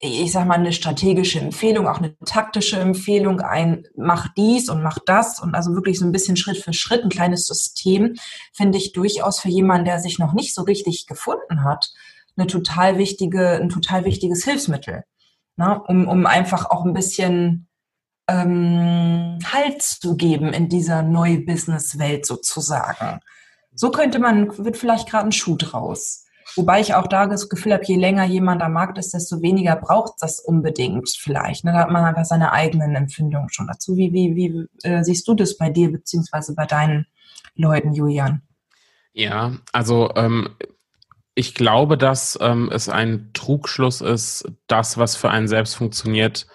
ich 0.00 0.32
sag 0.32 0.46
mal, 0.46 0.54
eine 0.54 0.72
strategische 0.72 1.40
Empfehlung, 1.40 1.86
auch 1.86 1.98
eine 1.98 2.16
taktische 2.24 2.78
Empfehlung, 2.78 3.40
ein 3.40 3.86
mach 3.96 4.28
dies 4.34 4.70
und 4.70 4.82
mach 4.82 4.98
das 5.04 5.40
und 5.40 5.54
also 5.54 5.74
wirklich 5.74 5.98
so 5.98 6.06
ein 6.06 6.12
bisschen 6.12 6.36
Schritt 6.36 6.56
für 6.56 6.72
Schritt, 6.72 7.04
ein 7.04 7.10
kleines 7.10 7.46
System, 7.46 8.14
finde 8.54 8.78
ich 8.78 8.92
durchaus 8.92 9.40
für 9.40 9.50
jemanden, 9.50 9.84
der 9.84 10.00
sich 10.00 10.18
noch 10.18 10.32
nicht 10.32 10.54
so 10.54 10.62
richtig 10.62 11.06
gefunden 11.06 11.64
hat, 11.64 11.90
eine 12.36 12.46
total 12.46 12.96
wichtige, 12.96 13.60
ein 13.60 13.68
total 13.68 14.06
wichtiges 14.06 14.44
Hilfsmittel. 14.44 15.04
Ne? 15.56 15.82
Um, 15.86 16.08
um 16.08 16.24
einfach 16.24 16.70
auch 16.70 16.86
ein 16.86 16.94
bisschen 16.94 17.68
ähm, 18.26 19.38
Halt 19.52 19.82
zu 19.82 20.16
geben 20.16 20.54
in 20.54 20.70
dieser 20.70 21.02
Neu-Business-Welt 21.02 22.24
sozusagen. 22.24 23.20
So 23.74 23.90
könnte 23.90 24.18
man, 24.18 24.56
wird 24.64 24.78
vielleicht 24.78 25.10
gerade 25.10 25.26
ein 25.26 25.32
Schuh 25.32 25.56
draus. 25.56 26.24
Wobei 26.56 26.80
ich 26.80 26.94
auch 26.94 27.06
da 27.06 27.26
das 27.26 27.48
Gefühl 27.48 27.72
habe, 27.72 27.84
je 27.84 27.96
länger 27.96 28.24
jemand 28.24 28.62
am 28.62 28.72
Markt 28.72 28.98
ist, 28.98 29.14
desto 29.14 29.40
weniger 29.42 29.76
braucht 29.76 30.14
das 30.20 30.40
unbedingt 30.40 31.08
vielleicht. 31.08 31.64
Ne? 31.64 31.72
Da 31.72 31.78
hat 31.78 31.90
man 31.90 32.04
einfach 32.04 32.24
seine 32.24 32.52
eigenen 32.52 32.94
Empfindungen 32.94 33.50
schon 33.50 33.66
dazu. 33.66 33.96
Wie, 33.96 34.12
wie, 34.12 34.34
wie 34.34 34.88
äh, 34.88 35.02
siehst 35.04 35.26
du 35.28 35.34
das 35.34 35.56
bei 35.56 35.70
dir 35.70 35.92
beziehungsweise 35.92 36.54
bei 36.54 36.66
deinen 36.66 37.06
Leuten, 37.54 37.92
Julian? 37.92 38.42
Ja, 39.12 39.56
also 39.72 40.10
ähm, 40.16 40.50
ich 41.34 41.54
glaube, 41.54 41.96
dass 41.96 42.38
ähm, 42.40 42.70
es 42.72 42.88
ein 42.88 43.30
Trugschluss 43.32 44.00
ist, 44.00 44.50
das, 44.66 44.98
was 44.98 45.16
für 45.16 45.30
einen 45.30 45.48
selbst 45.48 45.74
funktioniert, 45.74 46.46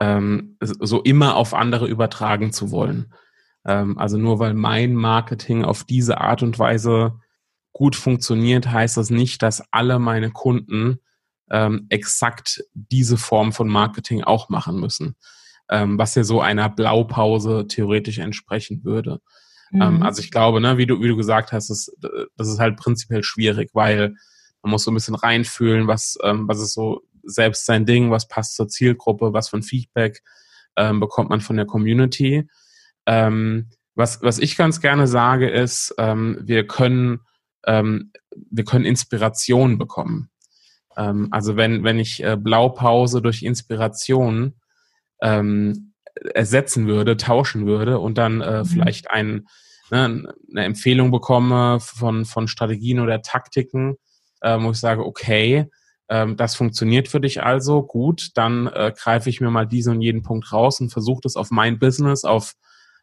ähm, 0.00 0.56
so 0.60 1.02
immer 1.02 1.36
auf 1.36 1.54
andere 1.54 1.86
übertragen 1.86 2.52
zu 2.52 2.70
wollen. 2.70 3.12
Ähm, 3.66 3.98
also 3.98 4.16
nur 4.16 4.38
weil 4.38 4.54
mein 4.54 4.94
Marketing 4.94 5.64
auf 5.64 5.84
diese 5.84 6.20
Art 6.20 6.42
und 6.42 6.58
Weise 6.58 7.20
gut 7.72 7.96
funktioniert, 7.96 8.70
heißt 8.70 8.96
das 8.96 9.10
nicht, 9.10 9.42
dass 9.42 9.62
alle 9.72 9.98
meine 9.98 10.30
Kunden 10.30 11.00
ähm, 11.50 11.86
exakt 11.88 12.62
diese 12.74 13.16
Form 13.16 13.52
von 13.52 13.68
Marketing 13.68 14.22
auch 14.22 14.48
machen 14.48 14.78
müssen, 14.78 15.16
ähm, 15.68 15.98
was 15.98 16.14
ja 16.14 16.24
so 16.24 16.40
einer 16.40 16.68
Blaupause 16.68 17.66
theoretisch 17.66 18.18
entsprechen 18.18 18.84
würde. 18.84 19.20
Ähm, 19.72 19.96
mhm. 19.96 20.02
also 20.02 20.20
ich 20.20 20.30
glaube, 20.30 20.60
ne, 20.60 20.78
wie 20.78 20.86
du, 20.86 21.00
wie 21.00 21.08
du 21.08 21.16
gesagt 21.16 21.52
hast, 21.52 21.70
das, 21.70 21.92
das 22.36 22.48
ist 22.48 22.58
halt 22.58 22.76
prinzipiell 22.76 23.22
schwierig, 23.22 23.70
weil 23.72 24.14
man 24.62 24.72
muss 24.72 24.84
so 24.84 24.90
ein 24.90 24.94
bisschen 24.94 25.14
reinfühlen, 25.14 25.86
was, 25.86 26.18
ähm, 26.22 26.48
was 26.48 26.60
ist 26.60 26.74
so 26.74 27.02
selbst 27.22 27.66
sein 27.66 27.86
Ding, 27.86 28.10
was 28.10 28.28
passt 28.28 28.56
zur 28.56 28.68
Zielgruppe, 28.68 29.32
was 29.32 29.48
für 29.48 29.58
ein 29.58 29.62
Feedback 29.62 30.22
ähm, 30.76 31.00
bekommt 31.00 31.30
man 31.30 31.40
von 31.40 31.56
der 31.56 31.66
Community. 31.66 32.48
Ähm, 33.06 33.70
was, 33.94 34.22
was 34.22 34.38
ich 34.38 34.56
ganz 34.56 34.80
gerne 34.80 35.06
sage, 35.06 35.48
ist, 35.48 35.94
ähm, 35.98 36.38
wir 36.42 36.66
können 36.66 37.20
ähm, 37.66 38.12
wir 38.50 38.64
können 38.64 38.84
Inspiration 38.84 39.78
bekommen. 39.78 40.30
Ähm, 40.96 41.28
also 41.30 41.56
wenn, 41.56 41.84
wenn 41.84 41.98
ich 41.98 42.22
äh, 42.22 42.36
Blaupause 42.36 43.22
durch 43.22 43.42
Inspiration 43.42 44.54
ähm, 45.22 45.92
ersetzen 46.34 46.86
würde, 46.86 47.16
tauschen 47.16 47.66
würde 47.66 47.98
und 47.98 48.18
dann 48.18 48.40
äh, 48.40 48.60
mhm. 48.60 48.64
vielleicht 48.66 49.10
ein, 49.10 49.46
ne, 49.90 50.32
eine 50.50 50.64
Empfehlung 50.64 51.10
bekomme 51.10 51.78
von, 51.80 52.24
von 52.24 52.48
Strategien 52.48 53.00
oder 53.00 53.22
Taktiken, 53.22 53.96
äh, 54.40 54.58
wo 54.60 54.70
ich 54.70 54.78
sage, 54.78 55.04
okay, 55.04 55.70
ähm, 56.08 56.36
das 56.36 56.56
funktioniert 56.56 57.08
für 57.08 57.20
dich 57.20 57.42
also, 57.42 57.82
gut, 57.82 58.30
dann 58.34 58.66
äh, 58.66 58.92
greife 58.96 59.30
ich 59.30 59.40
mir 59.40 59.50
mal 59.50 59.66
diesen 59.66 59.96
und 59.96 60.02
jeden 60.02 60.22
Punkt 60.22 60.52
raus 60.52 60.80
und 60.80 60.90
versuche 60.90 61.20
das 61.22 61.36
auf 61.36 61.50
mein 61.50 61.78
Business, 61.78 62.24
auf, 62.24 62.54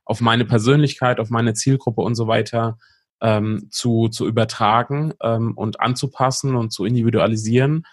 auf 0.03 0.19
meine 0.19 0.45
Persönlichkeit, 0.45 1.19
auf 1.19 1.29
meine 1.29 1.53
Zielgruppe 1.53 2.01
und 2.01 2.15
so 2.15 2.27
weiter 2.27 2.77
ähm, 3.21 3.67
zu, 3.71 4.09
zu 4.09 4.27
übertragen 4.27 5.13
ähm, 5.21 5.53
und 5.55 5.79
anzupassen 5.79 6.55
und 6.55 6.71
zu 6.71 6.86
individualisieren, 6.86 7.86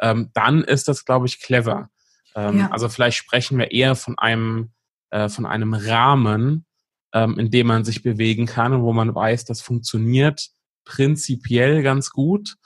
ähm, 0.00 0.30
dann 0.34 0.62
ist 0.64 0.88
das, 0.88 1.04
glaube 1.04 1.26
ich, 1.26 1.40
clever. 1.40 1.90
Ähm, 2.34 2.58
ja. 2.60 2.70
Also 2.70 2.88
vielleicht 2.88 3.18
sprechen 3.18 3.58
wir 3.58 3.72
eher 3.72 3.94
von 3.96 4.18
einem, 4.18 4.70
äh, 5.10 5.28
von 5.28 5.46
einem 5.46 5.74
Rahmen, 5.74 6.66
ähm, 7.12 7.38
in 7.38 7.50
dem 7.50 7.66
man 7.66 7.84
sich 7.84 8.02
bewegen 8.02 8.46
kann 8.46 8.72
und 8.72 8.82
wo 8.82 8.92
man 8.92 9.14
weiß, 9.14 9.44
das 9.44 9.60
funktioniert 9.60 10.48
prinzipiell 10.84 11.82
ganz 11.82 12.10
gut. 12.10 12.56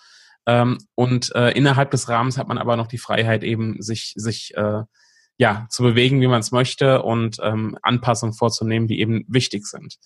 Ähm, 0.47 0.79
und 0.95 1.35
äh, 1.35 1.51
innerhalb 1.53 1.91
des 1.91 2.09
Rahmens 2.09 2.37
hat 2.37 2.49
man 2.49 2.59
aber 2.59 2.77
noch 2.77 2.87
die 2.87 2.99
Freiheit, 2.99 3.43
eben 3.43 3.81
sich, 3.81 4.13
sich 4.17 4.55
äh, 4.57 4.83
ja, 5.37 5.67
zu 5.71 5.83
bewegen, 5.83 6.21
wie 6.21 6.29
man 6.29 6.41
es 6.41 6.53
möchte 6.53 7.03
und 7.03 7.39
ähm, 7.43 7.77
Anpassungen 7.83 8.35
vorzunehmen, 8.35 8.87
die 8.87 9.01
eben 9.01 9.25
wichtig 9.29 9.67
sind. 9.67 9.97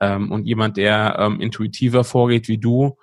Ähm, 0.00 0.30
und 0.30 0.46
jemand, 0.46 0.76
der 0.76 1.16
ähm, 1.18 1.40
intuitiver 1.40 2.04
vorgeht 2.04 2.48
wie 2.48 2.58
du, 2.58 2.96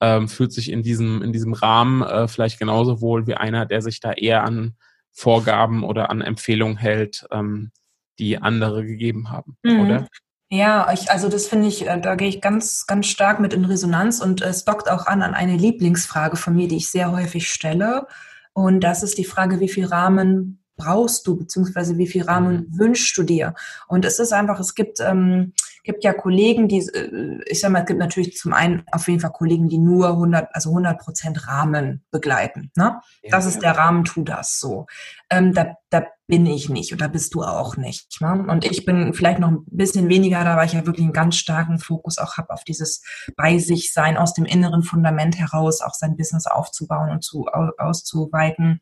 ähm, 0.00 0.28
fühlt 0.28 0.52
sich 0.52 0.70
in 0.70 0.82
diesem, 0.82 1.22
in 1.22 1.32
diesem 1.32 1.52
Rahmen 1.52 2.02
äh, 2.02 2.26
vielleicht 2.26 2.58
genauso 2.58 3.00
wohl 3.00 3.26
wie 3.26 3.34
einer, 3.34 3.66
der 3.66 3.82
sich 3.82 4.00
da 4.00 4.12
eher 4.12 4.44
an 4.44 4.74
Vorgaben 5.12 5.84
oder 5.84 6.10
an 6.10 6.20
Empfehlungen 6.20 6.76
hält, 6.76 7.26
ähm, 7.30 7.70
die 8.18 8.38
andere 8.38 8.84
gegeben 8.84 9.30
haben, 9.30 9.56
mhm. 9.62 9.80
oder? 9.80 10.06
Ja, 10.52 10.92
ich, 10.92 11.10
also 11.12 11.28
das 11.28 11.46
finde 11.46 11.68
ich, 11.68 11.86
äh, 11.86 12.00
da 12.00 12.16
gehe 12.16 12.28
ich 12.28 12.40
ganz, 12.40 12.86
ganz 12.86 13.06
stark 13.06 13.38
mit 13.38 13.52
in 13.52 13.64
Resonanz 13.64 14.20
und 14.20 14.42
es 14.42 14.64
dockt 14.64 14.90
auch 14.90 15.06
an 15.06 15.22
an 15.22 15.34
eine 15.34 15.56
Lieblingsfrage 15.56 16.36
von 16.36 16.56
mir, 16.56 16.66
die 16.66 16.78
ich 16.78 16.90
sehr 16.90 17.12
häufig 17.12 17.48
stelle. 17.48 18.06
Und 18.52 18.80
das 18.80 19.04
ist 19.04 19.16
die 19.16 19.24
Frage, 19.24 19.60
wie 19.60 19.68
viel 19.68 19.86
Rahmen 19.86 20.60
brauchst 20.76 21.26
du, 21.26 21.36
beziehungsweise 21.36 21.98
wie 21.98 22.08
viel 22.08 22.22
Rahmen 22.22 22.68
mhm. 22.70 22.78
wünschst 22.78 23.16
du 23.16 23.22
dir? 23.22 23.54
Und 23.86 24.04
es 24.04 24.18
ist 24.18 24.32
einfach, 24.32 24.58
es 24.58 24.74
gibt, 24.74 24.98
ähm, 25.00 25.52
gibt 25.84 26.04
ja 26.04 26.12
Kollegen, 26.12 26.68
die, 26.68 26.78
äh, 26.78 27.40
ich 27.46 27.60
sag 27.60 27.70
mal, 27.70 27.80
es 27.80 27.86
gibt 27.86 27.98
natürlich 27.98 28.36
zum 28.36 28.52
einen 28.52 28.84
auf 28.92 29.08
jeden 29.08 29.20
Fall 29.20 29.32
Kollegen, 29.32 29.68
die 29.68 29.78
nur 29.78 30.08
100, 30.08 30.48
also 30.52 30.70
100 30.70 30.98
Prozent 30.98 31.48
Rahmen 31.48 32.04
begleiten. 32.10 32.70
Ne? 32.76 33.00
Ja, 33.22 33.30
das 33.30 33.46
ist 33.46 33.62
der 33.62 33.76
Rahmen, 33.76 34.04
tu 34.04 34.22
das 34.22 34.58
so. 34.60 34.86
Ähm, 35.30 35.54
da, 35.54 35.74
da 35.90 36.06
bin 36.26 36.46
ich 36.46 36.68
nicht 36.68 36.92
oder 36.92 37.08
bist 37.08 37.34
du 37.34 37.42
auch 37.42 37.76
nicht. 37.76 38.20
Ne? 38.20 38.44
Und 38.48 38.64
ich 38.64 38.84
bin 38.84 39.14
vielleicht 39.14 39.40
noch 39.40 39.50
ein 39.50 39.64
bisschen 39.66 40.08
weniger 40.08 40.44
da, 40.44 40.56
weil 40.56 40.66
ich 40.66 40.72
ja 40.72 40.86
wirklich 40.86 41.04
einen 41.04 41.12
ganz 41.12 41.36
starken 41.36 41.78
Fokus 41.78 42.18
auch 42.18 42.36
habe 42.36 42.50
auf 42.50 42.64
dieses 42.64 43.02
bei 43.36 43.58
sich 43.58 43.92
sein, 43.92 44.16
aus 44.16 44.32
dem 44.32 44.44
inneren 44.44 44.82
Fundament 44.82 45.38
heraus 45.38 45.80
auch 45.80 45.94
sein 45.94 46.16
Business 46.16 46.46
aufzubauen 46.46 47.10
und 47.10 47.24
zu, 47.24 47.46
auszuweiten. 47.46 48.80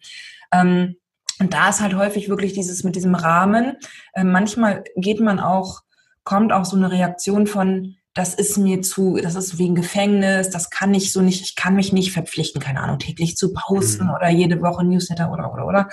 Ähm, 0.52 0.97
und 1.40 1.55
da 1.55 1.69
ist 1.69 1.81
halt 1.81 1.95
häufig 1.95 2.28
wirklich 2.28 2.52
dieses 2.52 2.85
mit 2.85 2.97
diesem 2.97 3.14
Rahmen. 3.14 3.76
Äh, 4.12 4.25
manchmal 4.25 4.85
geht 4.97 5.21
man 5.21 5.40
auch, 5.40 5.81
kommt 6.28 6.52
auch 6.52 6.66
so 6.66 6.76
eine 6.76 6.90
Reaktion 6.90 7.47
von, 7.47 7.97
das 8.12 8.35
ist 8.35 8.58
mir 8.58 8.82
zu, 8.82 9.16
das 9.16 9.35
ist 9.35 9.56
wie 9.56 9.70
ein 9.70 9.75
Gefängnis, 9.75 10.50
das 10.50 10.68
kann 10.68 10.92
ich 10.92 11.11
so 11.11 11.23
nicht, 11.23 11.40
ich 11.40 11.56
kann 11.56 11.75
mich 11.75 11.90
nicht 11.90 12.12
verpflichten, 12.12 12.61
keine 12.61 12.80
Ahnung, 12.80 12.99
täglich 12.99 13.38
zu 13.38 13.54
posten 13.54 14.08
mhm. 14.08 14.11
oder 14.11 14.28
jede 14.28 14.61
Woche 14.61 14.85
Newsletter 14.85 15.32
oder, 15.32 15.50
oder, 15.54 15.66
oder. 15.66 15.88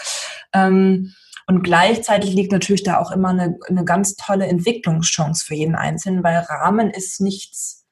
Ähm, 0.51 1.13
und 1.48 1.63
gleichzeitig 1.63 2.34
liegt 2.34 2.51
natürlich 2.51 2.84
da 2.84 3.00
auch 3.00 3.12
immer 3.12 3.30
eine, 3.30 3.58
eine 3.70 3.86
ganz 3.86 4.18
tolle 4.18 4.46
Entwicklungschance 4.48 5.46
für 5.46 5.56
jeden 5.56 5.75
Einzelnen, 5.75 6.22
weil 6.22 6.39
Rahmen 6.39 6.89
ist 6.89 7.22
nichts, 7.22 7.86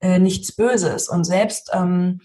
äh, 0.00 0.20
nichts 0.20 0.54
Böses. 0.54 1.08
Und 1.08 1.24
selbst 1.24 1.70
ähm, 1.72 2.20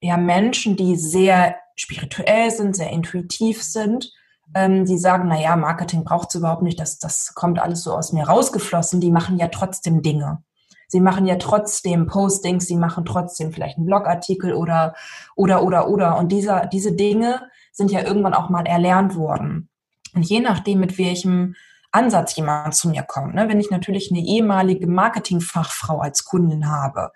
ja 0.00 0.16
Menschen, 0.16 0.74
die 0.76 0.96
sehr 0.96 1.54
spirituell 1.76 2.50
sind, 2.50 2.74
sehr 2.74 2.90
intuitiv 2.90 3.62
sind, 3.62 4.10
ähm, 4.54 4.84
die 4.84 4.98
sagen, 4.98 5.28
na 5.28 5.40
ja, 5.40 5.56
Marketing 5.56 6.04
braucht 6.04 6.28
es 6.28 6.36
überhaupt 6.36 6.62
nicht, 6.62 6.80
das, 6.80 6.98
das 6.98 7.34
kommt 7.34 7.58
alles 7.58 7.82
so 7.82 7.92
aus 7.94 8.12
mir 8.12 8.24
rausgeflossen, 8.24 9.00
die 9.00 9.10
machen 9.10 9.38
ja 9.38 9.48
trotzdem 9.48 10.02
Dinge. 10.02 10.42
Sie 10.88 11.00
machen 11.00 11.26
ja 11.26 11.36
trotzdem 11.36 12.06
Postings, 12.06 12.66
sie 12.66 12.76
machen 12.76 13.04
trotzdem 13.04 13.52
vielleicht 13.52 13.78
einen 13.78 13.86
Blogartikel 13.86 14.54
oder, 14.54 14.94
oder, 15.34 15.62
oder, 15.62 15.88
oder. 15.88 16.18
Und 16.18 16.30
dieser, 16.30 16.66
diese 16.66 16.92
Dinge 16.92 17.48
sind 17.72 17.90
ja 17.90 18.02
irgendwann 18.02 18.34
auch 18.34 18.48
mal 18.48 18.66
erlernt 18.66 19.16
worden. 19.16 19.68
Und 20.14 20.22
je 20.22 20.40
nachdem, 20.40 20.80
mit 20.80 20.96
welchem 20.98 21.56
Ansatz 21.90 22.36
jemand 22.36 22.74
zu 22.74 22.88
mir 22.88 23.02
kommt, 23.02 23.34
ne, 23.34 23.48
wenn 23.48 23.60
ich 23.60 23.70
natürlich 23.70 24.10
eine 24.10 24.20
ehemalige 24.20 24.86
Marketingfachfrau 24.86 25.98
als 25.98 26.24
Kundin 26.24 26.70
habe, 26.70 27.10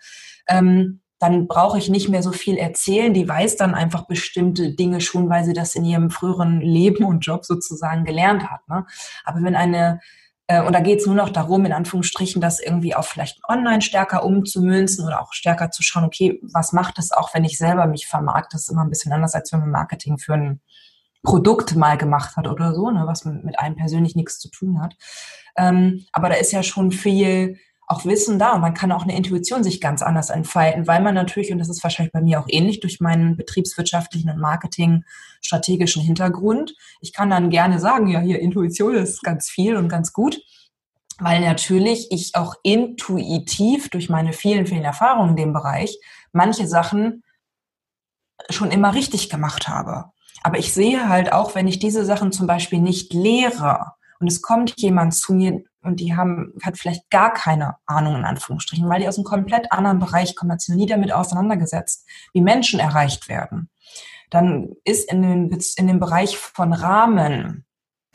ähm, 0.49 1.00
dann 1.19 1.49
brauche 1.49 1.79
ich 1.79 1.89
nicht 1.89 2.09
mehr 2.09 2.23
so 2.23 2.33
viel 2.33 2.57
erzählen. 2.57 3.13
Die 3.13 3.29
weiß 3.29 3.57
dann 3.57 3.75
einfach 3.75 4.07
bestimmte 4.07 4.75
Dinge 4.75 5.01
schon, 5.01 5.29
weil 5.29 5.45
sie 5.45 5.53
das 5.53 5.75
in 5.75 5.85
ihrem 5.85 6.11
früheren 6.11 6.61
Leben 6.61 7.05
und 7.05 7.21
Job 7.21 7.45
sozusagen 7.45 8.05
gelernt 8.05 8.49
hat. 8.49 8.69
Ne? 8.69 8.87
Aber 9.25 9.43
wenn 9.43 9.57
eine, 9.57 10.01
äh, 10.47 10.63
und 10.63 10.73
da 10.75 10.81
geht 10.81 11.01
es 11.01 11.07
nur 11.07 11.17
noch 11.17 11.31
darum, 11.31 11.65
in 11.65 11.73
Anführungsstrichen, 11.73 12.41
das 12.41 12.61
irgendwie 12.61 12.95
auch 12.95 13.05
vielleicht 13.05 13.41
online 13.49 13.83
stärker 13.83 14.25
umzumünzen 14.25 15.05
oder 15.05 15.21
auch 15.21 15.33
stärker 15.33 15.71
zu 15.71 15.83
schauen, 15.83 16.05
okay, 16.05 16.41
was 16.53 16.73
macht 16.73 16.99
es 16.99 17.11
auch, 17.11 17.35
wenn 17.35 17.45
ich 17.45 17.59
selber 17.59 17.87
mich 17.87 18.07
vermarkte? 18.07 18.51
Das 18.53 18.63
ist 18.63 18.71
immer 18.71 18.85
ein 18.85 18.91
bisschen 18.91 19.13
anders, 19.13 19.35
als 19.35 19.53
wenn 19.53 19.61
wir 19.61 19.67
Marketing 19.67 20.19
für 20.19 20.35
einen 20.35 20.61
Produkt 21.25 21.75
mal 21.75 21.99
gemacht 21.99 22.37
hat 22.37 22.47
oder 22.47 22.75
so, 22.75 22.91
ne, 22.91 23.03
was 23.07 23.25
mit 23.25 23.59
einem 23.59 23.75
persönlich 23.75 24.15
nichts 24.15 24.39
zu 24.39 24.51
tun 24.51 24.81
hat. 24.81 24.95
Ähm, 25.57 26.07
aber 26.13 26.29
da 26.29 26.37
ist 26.37 26.53
ja 26.53 26.63
schon 26.63 26.93
viel 26.93 27.59
auch 27.88 28.04
Wissen 28.04 28.38
da 28.38 28.52
und 28.52 28.61
man 28.61 28.75
kann 28.75 28.92
auch 28.92 29.02
eine 29.02 29.16
Intuition 29.16 29.64
sich 29.64 29.80
ganz 29.80 30.02
anders 30.02 30.28
entfalten, 30.28 30.87
weil 30.87 31.02
man 31.02 31.14
natürlich, 31.14 31.50
und 31.50 31.59
das 31.59 31.71
ist 31.71 31.83
wahrscheinlich 31.83 32.12
bei 32.12 32.21
mir 32.21 32.38
auch 32.38 32.47
ähnlich 32.49 32.80
durch 32.80 33.00
meinen 33.00 33.37
betriebswirtschaftlichen 33.37 34.30
und 34.30 34.38
Marketing-strategischen 34.38 36.02
Hintergrund, 36.02 36.75
ich 37.00 37.14
kann 37.14 37.30
dann 37.30 37.49
gerne 37.49 37.80
sagen, 37.80 38.09
ja, 38.09 38.21
hier 38.21 38.40
Intuition 38.40 38.95
ist 38.95 39.23
ganz 39.23 39.49
viel 39.49 39.76
und 39.76 39.88
ganz 39.88 40.12
gut, 40.12 40.38
weil 41.18 41.40
natürlich 41.40 42.09
ich 42.11 42.35
auch 42.35 42.54
intuitiv 42.62 43.88
durch 43.88 44.11
meine 44.11 44.35
vielen, 44.35 44.66
vielen 44.66 44.85
Erfahrungen 44.85 45.30
in 45.30 45.37
dem 45.37 45.52
Bereich 45.54 45.99
manche 46.33 46.66
Sachen 46.66 47.25
schon 48.50 48.71
immer 48.71 48.95
richtig 48.95 49.30
gemacht 49.30 49.66
habe. 49.66 50.12
Aber 50.42 50.59
ich 50.59 50.75
sehe 50.75 51.09
halt 51.09 51.33
auch, 51.33 51.54
wenn 51.54 51.66
ich 51.66 51.78
diese 51.78 52.04
Sachen 52.04 52.33
zum 52.33 52.47
Beispiel 52.47 52.80
nicht 52.80 53.14
lehre 53.14 53.92
und 54.21 54.26
es 54.28 54.42
kommt 54.42 54.75
jemand 54.76 55.14
zu 55.14 55.33
mir 55.33 55.64
und 55.83 56.01
die 56.01 56.17
haben, 56.17 56.55
hat 56.63 56.79
vielleicht 56.79 57.11
gar 57.11 57.33
keine 57.33 57.77
Ahnung 57.87 58.17
in 58.17 58.25
Anführungsstrichen, 58.25 58.89
weil 58.89 59.01
die 59.01 59.09
aus 59.09 59.17
einem 59.17 59.25
komplett 59.25 59.73
anderen 59.73 59.99
Bereich 59.99 60.35
kommen, 60.35 60.53
hat 60.53 60.61
sich 60.61 60.75
nie 60.75 60.87
damit 60.87 61.13
auseinandergesetzt, 61.13 62.07
wie 62.33 62.41
Menschen 62.41 62.81
erreicht 62.81 63.29
werden. 63.29 63.71
Dann 64.31 64.71
ist 64.85 65.11
in, 65.11 65.23
den, 65.23 65.59
in 65.77 65.87
dem 65.87 66.01
Bereich 66.01 66.37
von 66.37 66.73
Rahmen, 66.73 67.65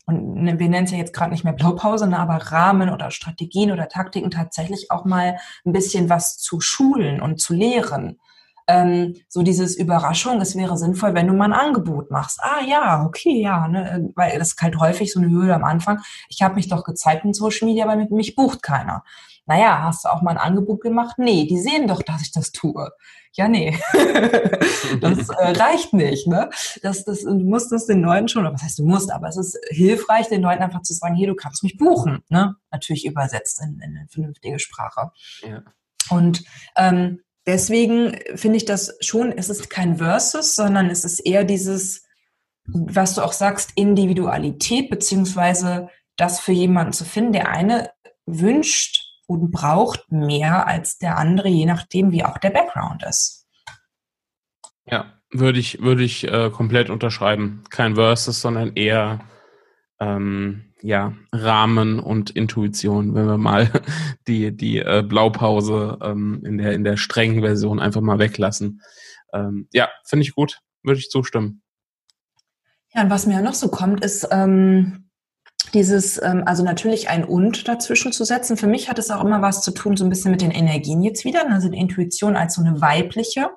und 0.06 0.60
wir 0.60 0.70
nennen 0.70 0.86
es 0.86 0.92
ja 0.92 0.98
jetzt 0.98 1.14
gerade 1.14 1.32
nicht 1.32 1.46
mehr 1.46 1.54
Blaupause, 1.54 2.08
ne, 2.08 2.20
aber 2.20 2.36
Rahmen 2.36 2.90
oder 2.90 3.10
Strategien 3.10 3.72
oder 3.72 3.88
Taktiken 3.88 4.32
tatsächlich 4.32 4.92
auch 4.92 5.06
mal 5.06 5.38
ein 5.66 5.72
bisschen 5.72 6.10
was 6.10 6.38
zu 6.38 6.60
schulen 6.60 7.22
und 7.22 7.40
zu 7.40 7.54
lehren 7.54 8.20
ähm, 8.68 9.16
so 9.28 9.44
dieses 9.44 9.76
Überraschung, 9.76 10.40
es 10.42 10.56
wäre 10.56 10.78
sinnvoll, 10.78 11.14
wenn 11.14 11.28
du 11.28 11.34
mal 11.34 11.46
ein 11.46 11.54
Angebot 11.54 12.12
machst. 12.12 12.40
Ah 12.42 12.64
ja, 12.66 13.06
okay, 13.06 13.42
ja, 13.42 13.68
ne? 13.68 14.12
weil 14.16 14.38
das 14.40 14.50
ist 14.50 14.62
halt 14.62 14.80
häufig 14.80 15.12
so 15.12 15.20
eine 15.20 15.30
Hürde 15.30 15.56
am 15.56 15.64
Anfang. 15.64 16.00
Ich 16.30 16.42
habe 16.42 16.56
mich 16.56 16.70
doch 16.70 16.84
gezeigt 16.84 17.26
in 17.26 17.34
Social 17.34 17.68
Media, 17.68 17.86
aber 17.86 17.96
mit 17.96 18.12
mich 18.12 18.36
bucht 18.36 18.64
keiner. 18.64 19.04
Naja, 19.46 19.82
hast 19.84 20.06
du 20.06 20.10
auch 20.10 20.22
mal 20.22 20.32
ein 20.32 20.38
Angebot 20.38 20.82
gemacht? 20.82 21.18
Nee, 21.18 21.46
die 21.46 21.60
sehen 21.60 21.88
doch, 21.88 22.02
dass 22.02 22.22
ich 22.22 22.32
das 22.32 22.54
tue. 22.54 22.92
Ja, 23.34 23.48
nee, 23.48 23.78
das 25.02 25.30
äh, 25.30 25.52
reicht 25.60 25.92
nicht. 25.92 26.28
Ne? 26.28 26.50
Das, 26.82 27.04
das, 27.04 27.24
du 27.24 27.34
musst 27.34 27.72
das 27.72 27.88
den 27.88 28.02
Leuten 28.02 28.28
schon, 28.28 28.44
oder 28.44 28.54
was 28.54 28.62
heißt 28.62 28.80
du 28.80 28.86
musst, 28.86 29.12
aber 29.12 29.28
es 29.28 29.38
ist 29.38 29.60
hilfreich, 29.70 30.30
den 30.30 30.44
Leuten 30.44 30.62
einfach 30.62 30.84
zu 30.84 30.94
sagen, 30.94 31.16
hier, 31.16 31.28
du 31.28 31.36
kannst 31.36 31.64
mich 31.64 31.78
buchen. 31.78 32.24
Ne? 32.30 32.56
Natürlich 32.72 33.06
übersetzt 33.06 33.60
in, 33.62 33.80
in 33.84 33.98
eine 33.98 34.08
vernünftige 34.08 34.60
Sprache. 34.60 35.12
Ja. 35.42 35.64
Und 36.10 36.44
ähm, 36.78 37.22
deswegen 37.46 38.18
finde 38.36 38.58
ich 38.58 38.66
das 38.66 38.98
schon, 39.02 39.32
es 39.32 39.50
ist 39.50 39.70
kein 39.70 39.98
Versus, 39.98 40.56
sondern 40.56 40.90
es 40.90 41.06
ist 41.06 41.20
eher 41.20 41.44
dieses, 41.44 42.04
was 42.66 43.16
du 43.16 43.22
auch 43.22 43.34
sagst, 43.34 43.72
Individualität, 43.76 44.90
beziehungsweise 44.90 45.90
das 46.16 46.40
für 46.40 46.52
jemanden 46.52 46.94
zu 46.94 47.06
finden. 47.06 47.34
Der 47.34 47.50
eine 47.50 47.92
wünscht 48.26 49.02
und 49.28 49.52
braucht 49.52 50.12
mehr 50.12 50.68
als 50.68 50.98
der 50.98 51.18
andere, 51.18 51.50
je 51.50 51.66
nachdem, 51.66 52.12
wie 52.12 52.24
auch 52.24 52.38
der 52.38 52.52
Background 52.52 53.04
ist. 53.04 53.48
Ja, 54.86 55.14
würde 55.32 55.60
ich, 55.60 55.82
würde 55.82 56.04
ich 56.04 56.26
äh, 56.26 56.50
komplett 56.50 56.90
unterschreiben. 56.90 57.64
Kein 57.70 57.96
Versus, 57.96 58.42
sondern 58.42 58.76
eher 58.76 59.20
ähm, 60.04 60.74
ja, 60.82 61.14
Rahmen 61.32 62.00
und 62.00 62.30
Intuition, 62.32 63.16
wenn 63.16 63.26
wir 63.26 63.38
mal 63.38 63.70
die, 64.28 64.56
die 64.56 64.80
äh, 64.80 65.04
Blaupause 65.08 65.98
ähm, 66.02 66.42
in, 66.46 66.58
der, 66.58 66.74
in 66.74 66.84
der 66.84 66.98
strengen 66.98 67.42
Version 67.42 67.80
einfach 67.80 68.02
mal 68.02 68.20
weglassen. 68.20 68.82
Ähm, 69.34 69.68
ja, 69.72 69.90
finde 70.06 70.24
ich 70.24 70.36
gut, 70.36 70.60
würde 70.84 71.00
ich 71.00 71.10
zustimmen. 71.10 71.62
Ja, 72.94 73.04
und 73.04 73.10
was 73.10 73.26
mir 73.26 73.42
noch 73.42 73.54
so 73.54 73.70
kommt, 73.70 74.04
ist 74.04 74.28
ähm, 74.30 75.10
dieses, 75.74 76.22
ähm, 76.22 76.44
also 76.46 76.64
natürlich 76.64 77.10
ein 77.10 77.24
Und 77.24 77.68
dazwischen 77.68 78.12
zu 78.12 78.26
setzen. 78.26 78.58
Für 78.58 78.68
mich 78.68 78.90
hat 78.90 79.00
es 79.00 79.10
auch 79.10 79.24
immer 79.24 79.42
was 79.42 79.62
zu 79.62 79.72
tun, 79.72 79.96
so 79.96 80.04
ein 80.04 80.10
bisschen 80.10 80.32
mit 80.32 80.42
den 80.42 80.52
Energien 80.52 81.02
jetzt 81.02 81.24
wieder. 81.24 81.50
Also 81.50 81.70
die 81.70 81.80
Intuition 81.80 82.36
als 82.36 82.56
so 82.56 82.62
eine 82.62 82.82
weibliche, 82.82 83.50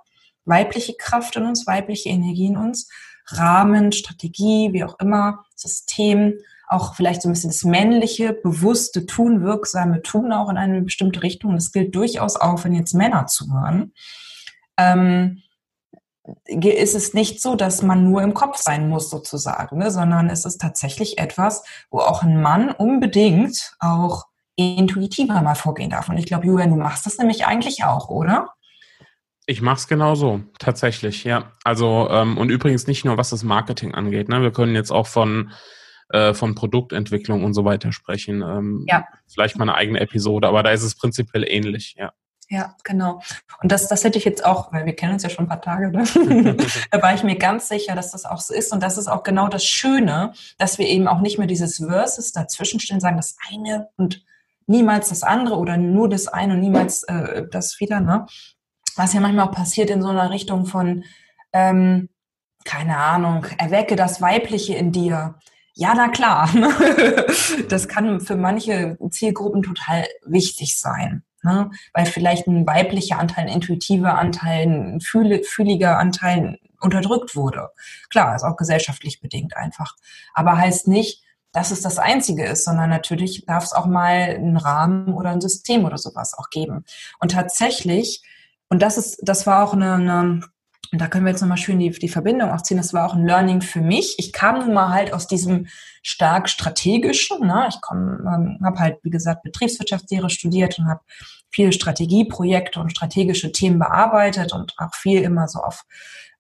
weibliche 0.45 0.95
Kraft 0.97 1.37
in 1.37 1.45
uns, 1.45 1.67
weibliche 1.67 2.09
Energie 2.09 2.47
in 2.47 2.57
uns. 2.57 2.89
Rahmen, 3.29 3.93
Strategie, 3.93 4.73
wie 4.73 4.85
auch 4.85 4.99
immer, 4.99 5.45
System, 5.55 6.35
auch 6.69 6.95
vielleicht 6.95 7.23
so 7.23 7.29
ein 7.29 7.33
bisschen 7.33 7.51
das 7.51 7.65
männliche, 7.65 8.33
bewusste 8.33 9.07
Tun, 9.07 9.43
wirksame 9.43 10.03
Tun 10.03 10.33
auch 10.33 10.49
in 10.49 10.57
eine 10.57 10.83
bestimmte 10.83 11.23
Richtung. 11.23 11.55
Das 11.55 11.73
gilt 11.73 11.95
durchaus 11.95 12.37
auch, 12.37 12.65
wenn 12.65 12.75
jetzt 12.75 12.95
Männer 12.95 13.27
zuhören. 13.27 13.93
Ähm, 14.77 15.43
ist 16.47 16.95
es 16.97 17.15
nicht 17.15 17.41
so, 17.41 17.55
dass 17.55 17.83
man 17.83 18.11
nur 18.11 18.23
im 18.23 18.35
Kopf 18.35 18.57
sein 18.59 18.89
muss 18.89 19.11
sozusagen, 19.11 19.79
ne? 19.79 19.93
sondern 19.93 20.29
es 20.29 20.45
ist 20.45 20.61
tatsächlich 20.61 21.19
etwas, 21.19 21.63
wo 21.91 22.01
auch 22.01 22.25
ein 22.25 22.43
Mann 22.43 22.71
unbedingt 22.71 23.77
auch 23.79 24.27
intuitiver 24.57 25.41
mal 25.43 25.55
vorgehen 25.55 25.91
darf. 25.91 26.09
Und 26.09 26.17
ich 26.17 26.27
glaube, 26.27 26.47
Julian, 26.47 26.71
du 26.71 26.77
machst 26.77 27.07
das 27.07 27.19
nämlich 27.19 27.47
eigentlich 27.47 27.85
auch, 27.85 28.09
oder? 28.09 28.56
Ich 29.47 29.63
mache 29.63 29.77
es 29.77 29.89
genauso, 29.89 30.43
tatsächlich, 30.59 31.23
ja. 31.25 31.53
Also, 31.63 32.09
ähm, 32.11 32.37
und 32.37 32.51
übrigens 32.51 32.87
nicht 32.87 33.05
nur, 33.05 33.17
was 33.17 33.31
das 33.31 33.45
Marketing 33.45 33.95
angeht. 33.95 34.29
Ne? 34.29 34.43
Wir 34.43 34.51
können 34.51 34.75
jetzt 34.75 34.91
auch 34.91 35.07
von 35.07 35.53
äh, 36.11 36.35
von 36.35 36.55
Produktentwicklung 36.55 37.43
und 37.43 37.55
so 37.55 37.65
weiter 37.65 37.93
sprechen. 37.93 38.43
Ähm, 38.43 38.85
ja. 38.89 39.07
Vielleicht 39.27 39.57
mal 39.57 39.65
eine 39.65 39.75
eigene 39.75 40.01
Episode, 40.01 40.47
aber 40.47 40.63
da 40.63 40.71
ist 40.71 40.83
es 40.83 40.95
prinzipiell 40.95 41.45
ähnlich, 41.49 41.97
ja. 41.99 42.13
Ja, 42.49 42.77
genau. 42.85 43.21
Und 43.61 43.73
das, 43.73 43.89
das 43.89 44.05
hätte 44.05 44.19
ich 44.19 44.25
jetzt 44.25 44.45
auch, 44.45 44.73
weil 44.73 44.87
wir 44.87 44.95
kennen 44.95 45.15
uns 45.15 45.25
ja 45.25 45.31
schon 45.31 45.47
ein 45.47 45.49
paar 45.49 45.61
Tage, 45.61 45.91
ne? 45.91 46.05
da 46.93 47.03
war 47.03 47.13
ich 47.13 47.25
mir 47.25 47.37
ganz 47.37 47.69
sicher, 47.69 47.97
dass 47.97 48.13
das 48.13 48.25
auch 48.25 48.41
so 48.41 48.55
ist. 48.55 48.73
Und 48.73 48.85
das 48.85 48.99
ist 48.99 49.09
auch 49.09 49.25
genau 49.25 49.49
das 49.49 49.65
Schöne, 49.65 50.33
dass 50.57 50.79
wir 50.79 50.87
eben 50.87 51.09
auch 51.09 51.21
nicht 51.21 51.39
mehr 51.39 51.49
dieses 51.49 51.79
Versus 51.79 52.31
dazwischenstehen, 52.31 53.01
sagen 53.01 53.17
das 53.17 53.37
eine 53.51 53.89
und 53.97 54.25
niemals 54.69 55.09
das 55.09 55.25
andere 55.25 55.57
oder 55.57 55.77
nur 55.77 56.09
das 56.09 56.29
eine 56.29 56.55
und 56.55 56.61
niemals 56.61 57.03
äh, 57.05 57.49
das 57.51 57.81
wieder, 57.81 57.99
ne? 58.01 58.27
Was 58.97 59.13
ja 59.13 59.21
manchmal 59.21 59.49
auch 59.49 59.53
passiert 59.53 59.91
in 59.91 60.03
so 60.03 60.09
einer 60.09 60.31
Richtung 60.31 60.67
von, 60.67 61.05
ähm, 61.53 62.09
keine 62.65 62.97
Ahnung, 62.97 63.47
erwecke 63.59 63.95
das 63.95 64.21
Weibliche 64.21 64.75
in 64.75 64.93
dir 64.93 65.37
ja, 65.79 65.93
na 65.95 66.09
klar. 66.09 66.49
das 67.69 67.87
kann 67.87 68.23
für 68.23 68.37
manche 68.37 68.97
Zielgruppen 69.11 69.63
total 69.63 70.07
wichtig 70.25 70.81
sein. 70.81 71.23
Ne? 71.43 71.71
Weil 71.93 72.07
vielleicht 72.07 72.47
ein 72.47 72.67
weiblicher 72.67 73.19
Anteil, 73.19 73.45
ein 73.45 73.53
intuitiver 73.53 74.17
Anteil, 74.19 74.67
ein 74.67 75.01
fühliger 75.01 75.99
Anteil 75.99 76.59
unterdrückt 76.81 77.37
wurde. 77.37 77.69
Klar, 78.09 78.35
ist 78.35 78.43
auch 78.43 78.57
gesellschaftlich 78.57 79.21
bedingt 79.21 79.55
einfach. 79.55 79.97
Aber 80.33 80.57
heißt 80.57 80.89
nicht, 80.89 81.23
dass 81.53 81.71
es 81.71 81.83
das 81.83 81.99
Einzige 81.99 82.47
ist, 82.47 82.65
sondern 82.65 82.89
natürlich 82.89 83.45
darf 83.47 83.65
es 83.65 83.73
auch 83.75 83.87
mal 83.87 84.35
einen 84.35 84.57
Rahmen 84.57 85.13
oder 85.13 85.31
ein 85.31 85.43
System 85.43 85.85
oder 85.85 85.99
sowas 85.99 86.33
auch 86.39 86.49
geben. 86.49 86.87
Und 87.21 87.33
tatsächlich, 87.33 88.23
und 88.69 88.83
das 88.83 88.99
ist, 88.99 89.19
das 89.23 89.47
war 89.47 89.65
auch 89.65 89.73
eine, 89.73 89.95
eine 89.95 90.41
und 90.93 91.01
da 91.01 91.09
können 91.09 91.25
wir 91.25 91.31
jetzt 91.33 91.41
nochmal 91.41 91.57
schön 91.59 91.79
die, 91.79 91.91
die 91.91 92.09
Verbindung 92.09 92.51
auch 92.51 92.63
ziehen. 92.63 92.77
Das 92.77 92.95
war 92.95 93.07
auch 93.07 93.15
ein 93.15 93.27
Learning 93.27 93.61
für 93.61 93.81
mich. 93.81 94.15
Ich 94.19 94.33
kam 94.33 94.61
nun 94.61 94.73
mal 94.73 94.91
halt 94.91 95.13
aus 95.13 95.27
diesem 95.27 95.67
stark 96.03 96.49
strategischen. 96.49 97.47
Ne? 97.47 97.67
Ich 97.69 97.77
ähm, 97.91 98.59
habe 98.65 98.79
halt, 98.79 98.99
wie 99.03 99.11
gesagt, 99.11 99.43
Betriebswirtschaftslehre 99.43 100.31
studiert 100.31 100.79
und 100.79 100.87
habe 100.87 101.01
viele 101.51 101.73
Strategieprojekte 101.73 102.81
und 102.81 102.91
strategische 102.91 103.53
Themen 103.53 103.79
bearbeitet 103.79 104.53
und 104.53 104.75
auch 104.79 104.95
viel 104.95 105.23
immer 105.23 105.49
so 105.49 105.59
auf, 105.61 105.85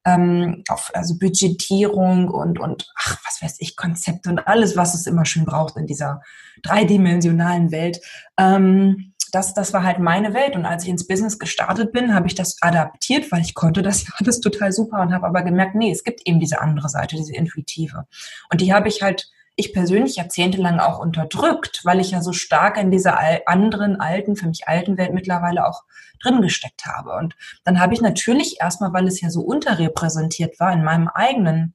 ähm, 0.04 0.62
auf 0.68 0.90
also 0.94 1.18
Budgetierung 1.18 2.28
und, 2.28 2.60
und 2.60 2.88
ach, 2.96 3.18
was 3.24 3.42
weiß 3.42 3.56
ich, 3.58 3.76
Konzepte 3.76 4.30
und 4.30 4.46
alles, 4.46 4.76
was 4.76 4.94
es 4.94 5.06
immer 5.06 5.24
schön 5.24 5.44
braucht 5.44 5.76
in 5.76 5.86
dieser 5.86 6.22
dreidimensionalen 6.62 7.72
Welt. 7.72 8.00
Ähm, 8.38 9.14
das, 9.37 9.53
das 9.53 9.75
war 9.75 9.85
halt 9.85 9.99
meine 9.99 10.33
Welt. 10.33 10.57
Und 10.57 10.64
als 10.64 10.85
ich 10.85 10.88
ins 10.88 11.07
Business 11.07 11.38
gestartet 11.38 11.92
bin, 11.92 12.14
habe 12.14 12.27
ich 12.27 12.35
das 12.35 12.57
adaptiert, 12.62 13.31
weil 13.31 13.42
ich 13.42 13.55
konnte 13.55 13.83
das 13.83 14.05
ja 14.05 14.14
alles 14.18 14.40
total 14.40 14.72
super 14.72 15.01
und 15.03 15.12
habe 15.12 15.27
aber 15.27 15.42
gemerkt, 15.42 15.75
nee, 15.75 15.90
es 15.90 16.05
gibt 16.05 16.27
eben 16.27 16.40
diese 16.40 16.61
andere 16.61 16.88
Seite, 16.88 17.16
diese 17.16 17.35
intuitive. 17.35 18.07
Und 18.51 18.62
die 18.62 18.72
habe 18.72 18.88
ich 18.88 19.03
halt, 19.03 19.31
ich 19.55 19.75
persönlich 19.75 20.16
jahrzehntelang 20.16 20.81
auch 20.81 20.99
unterdrückt, 20.99 21.83
weil 21.85 22.01
ich 22.01 22.12
ja 22.12 22.22
so 22.22 22.33
stark 22.33 22.79
in 22.79 22.90
dieser 22.90 23.18
anderen 23.46 24.01
alten, 24.01 24.37
für 24.37 24.49
mich 24.49 24.68
alten 24.68 24.96
Welt 24.96 25.12
mittlerweile 25.12 25.66
auch 25.66 25.85
drin 26.22 26.40
gesteckt 26.40 26.87
habe. 26.87 27.12
Und 27.16 27.37
dann 27.64 27.79
habe 27.79 27.92
ich 27.92 28.01
natürlich 28.01 28.57
erstmal, 28.61 28.94
weil 28.94 29.07
es 29.07 29.20
ja 29.20 29.29
so 29.29 29.42
unterrepräsentiert 29.42 30.59
war 30.61 30.72
in 30.72 30.83
meinem 30.83 31.09
eigenen 31.09 31.75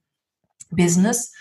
Business, 0.70 1.32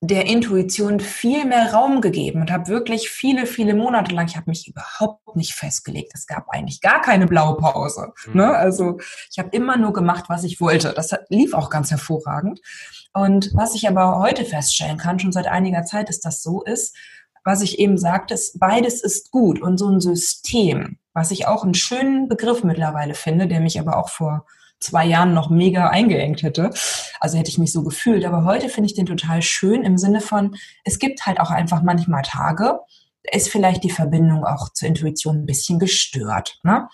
der 0.00 0.26
Intuition 0.26 1.00
viel 1.00 1.46
mehr 1.46 1.72
Raum 1.72 2.02
gegeben 2.02 2.42
und 2.42 2.50
habe 2.52 2.68
wirklich 2.68 3.08
viele, 3.08 3.46
viele 3.46 3.74
Monate 3.74 4.14
lang, 4.14 4.26
ich 4.26 4.36
habe 4.36 4.50
mich 4.50 4.68
überhaupt 4.68 5.36
nicht 5.36 5.54
festgelegt. 5.54 6.12
Es 6.14 6.26
gab 6.26 6.48
eigentlich 6.50 6.82
gar 6.82 7.00
keine 7.00 7.26
Blaupause. 7.26 8.12
Mhm. 8.26 8.36
Ne? 8.36 8.54
Also 8.54 8.98
ich 9.30 9.38
habe 9.38 9.48
immer 9.52 9.78
nur 9.78 9.94
gemacht, 9.94 10.26
was 10.28 10.44
ich 10.44 10.60
wollte. 10.60 10.92
Das 10.92 11.12
lief 11.30 11.54
auch 11.54 11.70
ganz 11.70 11.90
hervorragend. 11.90 12.60
Und 13.14 13.50
was 13.54 13.74
ich 13.74 13.88
aber 13.88 14.18
heute 14.18 14.44
feststellen 14.44 14.98
kann, 14.98 15.18
schon 15.18 15.32
seit 15.32 15.46
einiger 15.46 15.84
Zeit, 15.84 16.10
ist 16.10 16.26
das 16.26 16.42
so 16.42 16.62
ist, 16.62 16.94
was 17.44 17.62
ich 17.62 17.78
eben 17.78 17.96
sagte, 17.96 18.34
ist, 18.34 18.58
beides 18.58 19.02
ist 19.02 19.30
gut. 19.30 19.62
Und 19.62 19.78
so 19.78 19.88
ein 19.88 20.00
System, 20.00 20.98
was 21.14 21.30
ich 21.30 21.46
auch 21.46 21.64
einen 21.64 21.74
schönen 21.74 22.28
Begriff 22.28 22.64
mittlerweile 22.64 23.14
finde, 23.14 23.46
der 23.46 23.60
mich 23.60 23.80
aber 23.80 23.96
auch 23.96 24.10
vor 24.10 24.44
zwei 24.80 25.06
Jahren 25.06 25.34
noch 25.34 25.50
mega 25.50 25.88
eingeengt 25.88 26.42
hätte. 26.42 26.70
Also 27.20 27.38
hätte 27.38 27.50
ich 27.50 27.58
mich 27.58 27.72
so 27.72 27.82
gefühlt. 27.82 28.24
Aber 28.24 28.44
heute 28.44 28.68
finde 28.68 28.86
ich 28.86 28.94
den 28.94 29.06
total 29.06 29.42
schön 29.42 29.82
im 29.82 29.98
Sinne 29.98 30.20
von, 30.20 30.56
es 30.84 30.98
gibt 30.98 31.26
halt 31.26 31.40
auch 31.40 31.50
einfach 31.50 31.82
manchmal 31.82 32.22
Tage, 32.22 32.80
ist 33.32 33.48
vielleicht 33.48 33.84
die 33.84 33.90
Verbindung 33.90 34.44
auch 34.44 34.72
zur 34.72 34.88
Intuition 34.88 35.38
ein 35.38 35.46
bisschen 35.46 35.78
gestört. 35.78 36.58
Ne? 36.62 36.88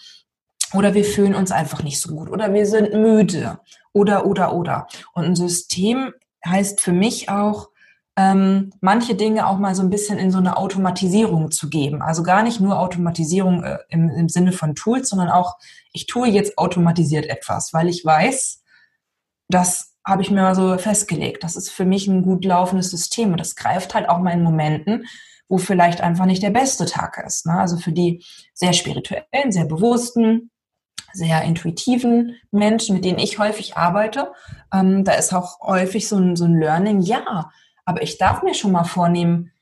Oder 0.72 0.94
wir 0.94 1.04
fühlen 1.04 1.34
uns 1.34 1.52
einfach 1.52 1.82
nicht 1.82 2.00
so 2.00 2.14
gut. 2.14 2.30
Oder 2.30 2.54
wir 2.54 2.66
sind 2.66 2.94
müde. 2.94 3.58
Oder, 3.92 4.26
oder, 4.26 4.54
oder. 4.54 4.86
Und 5.12 5.24
ein 5.24 5.36
System 5.36 6.12
heißt 6.46 6.80
für 6.80 6.92
mich 6.92 7.28
auch, 7.28 7.68
ähm, 8.16 8.72
manche 8.80 9.14
Dinge 9.14 9.46
auch 9.46 9.58
mal 9.58 9.74
so 9.74 9.82
ein 9.82 9.90
bisschen 9.90 10.18
in 10.18 10.30
so 10.30 10.38
eine 10.38 10.56
Automatisierung 10.56 11.50
zu 11.50 11.70
geben. 11.70 12.02
Also 12.02 12.22
gar 12.22 12.42
nicht 12.42 12.60
nur 12.60 12.78
Automatisierung 12.78 13.64
äh, 13.64 13.78
im, 13.88 14.10
im 14.10 14.28
Sinne 14.28 14.52
von 14.52 14.74
Tools, 14.74 15.08
sondern 15.08 15.30
auch, 15.30 15.56
ich 15.92 16.06
tue 16.06 16.28
jetzt 16.28 16.58
automatisiert 16.58 17.26
etwas, 17.26 17.72
weil 17.72 17.88
ich 17.88 18.04
weiß, 18.04 18.62
das 19.48 19.94
habe 20.04 20.22
ich 20.22 20.30
mir 20.30 20.42
mal 20.42 20.54
so 20.54 20.76
festgelegt. 20.78 21.42
Das 21.42 21.56
ist 21.56 21.70
für 21.70 21.84
mich 21.84 22.06
ein 22.06 22.22
gut 22.22 22.44
laufendes 22.44 22.90
System 22.90 23.32
und 23.32 23.40
das 23.40 23.56
greift 23.56 23.94
halt 23.94 24.08
auch 24.08 24.18
mal 24.18 24.32
in 24.32 24.42
Momenten, 24.42 25.06
wo 25.48 25.58
vielleicht 25.58 26.00
einfach 26.00 26.26
nicht 26.26 26.42
der 26.42 26.50
beste 26.50 26.86
Tag 26.86 27.22
ist. 27.26 27.46
Ne? 27.46 27.54
Also 27.54 27.78
für 27.78 27.92
die 27.92 28.24
sehr 28.52 28.72
spirituellen, 28.72 29.50
sehr 29.50 29.66
bewussten, 29.66 30.50
sehr 31.14 31.42
intuitiven 31.42 32.36
Menschen, 32.50 32.94
mit 32.94 33.04
denen 33.04 33.18
ich 33.18 33.38
häufig 33.38 33.76
arbeite, 33.76 34.32
ähm, 34.72 35.04
da 35.04 35.12
ist 35.12 35.32
auch 35.32 35.60
häufig 35.60 36.08
so 36.08 36.16
ein, 36.16 36.36
so 36.36 36.44
ein 36.44 36.58
Learning, 36.58 37.00
ja, 37.00 37.50
aber 37.84 38.02
ich 38.02 38.18
darf 38.18 38.42
mir 38.42 38.54
schon 38.54 38.72
mal 38.72 38.84
vornehmen, 38.84 39.52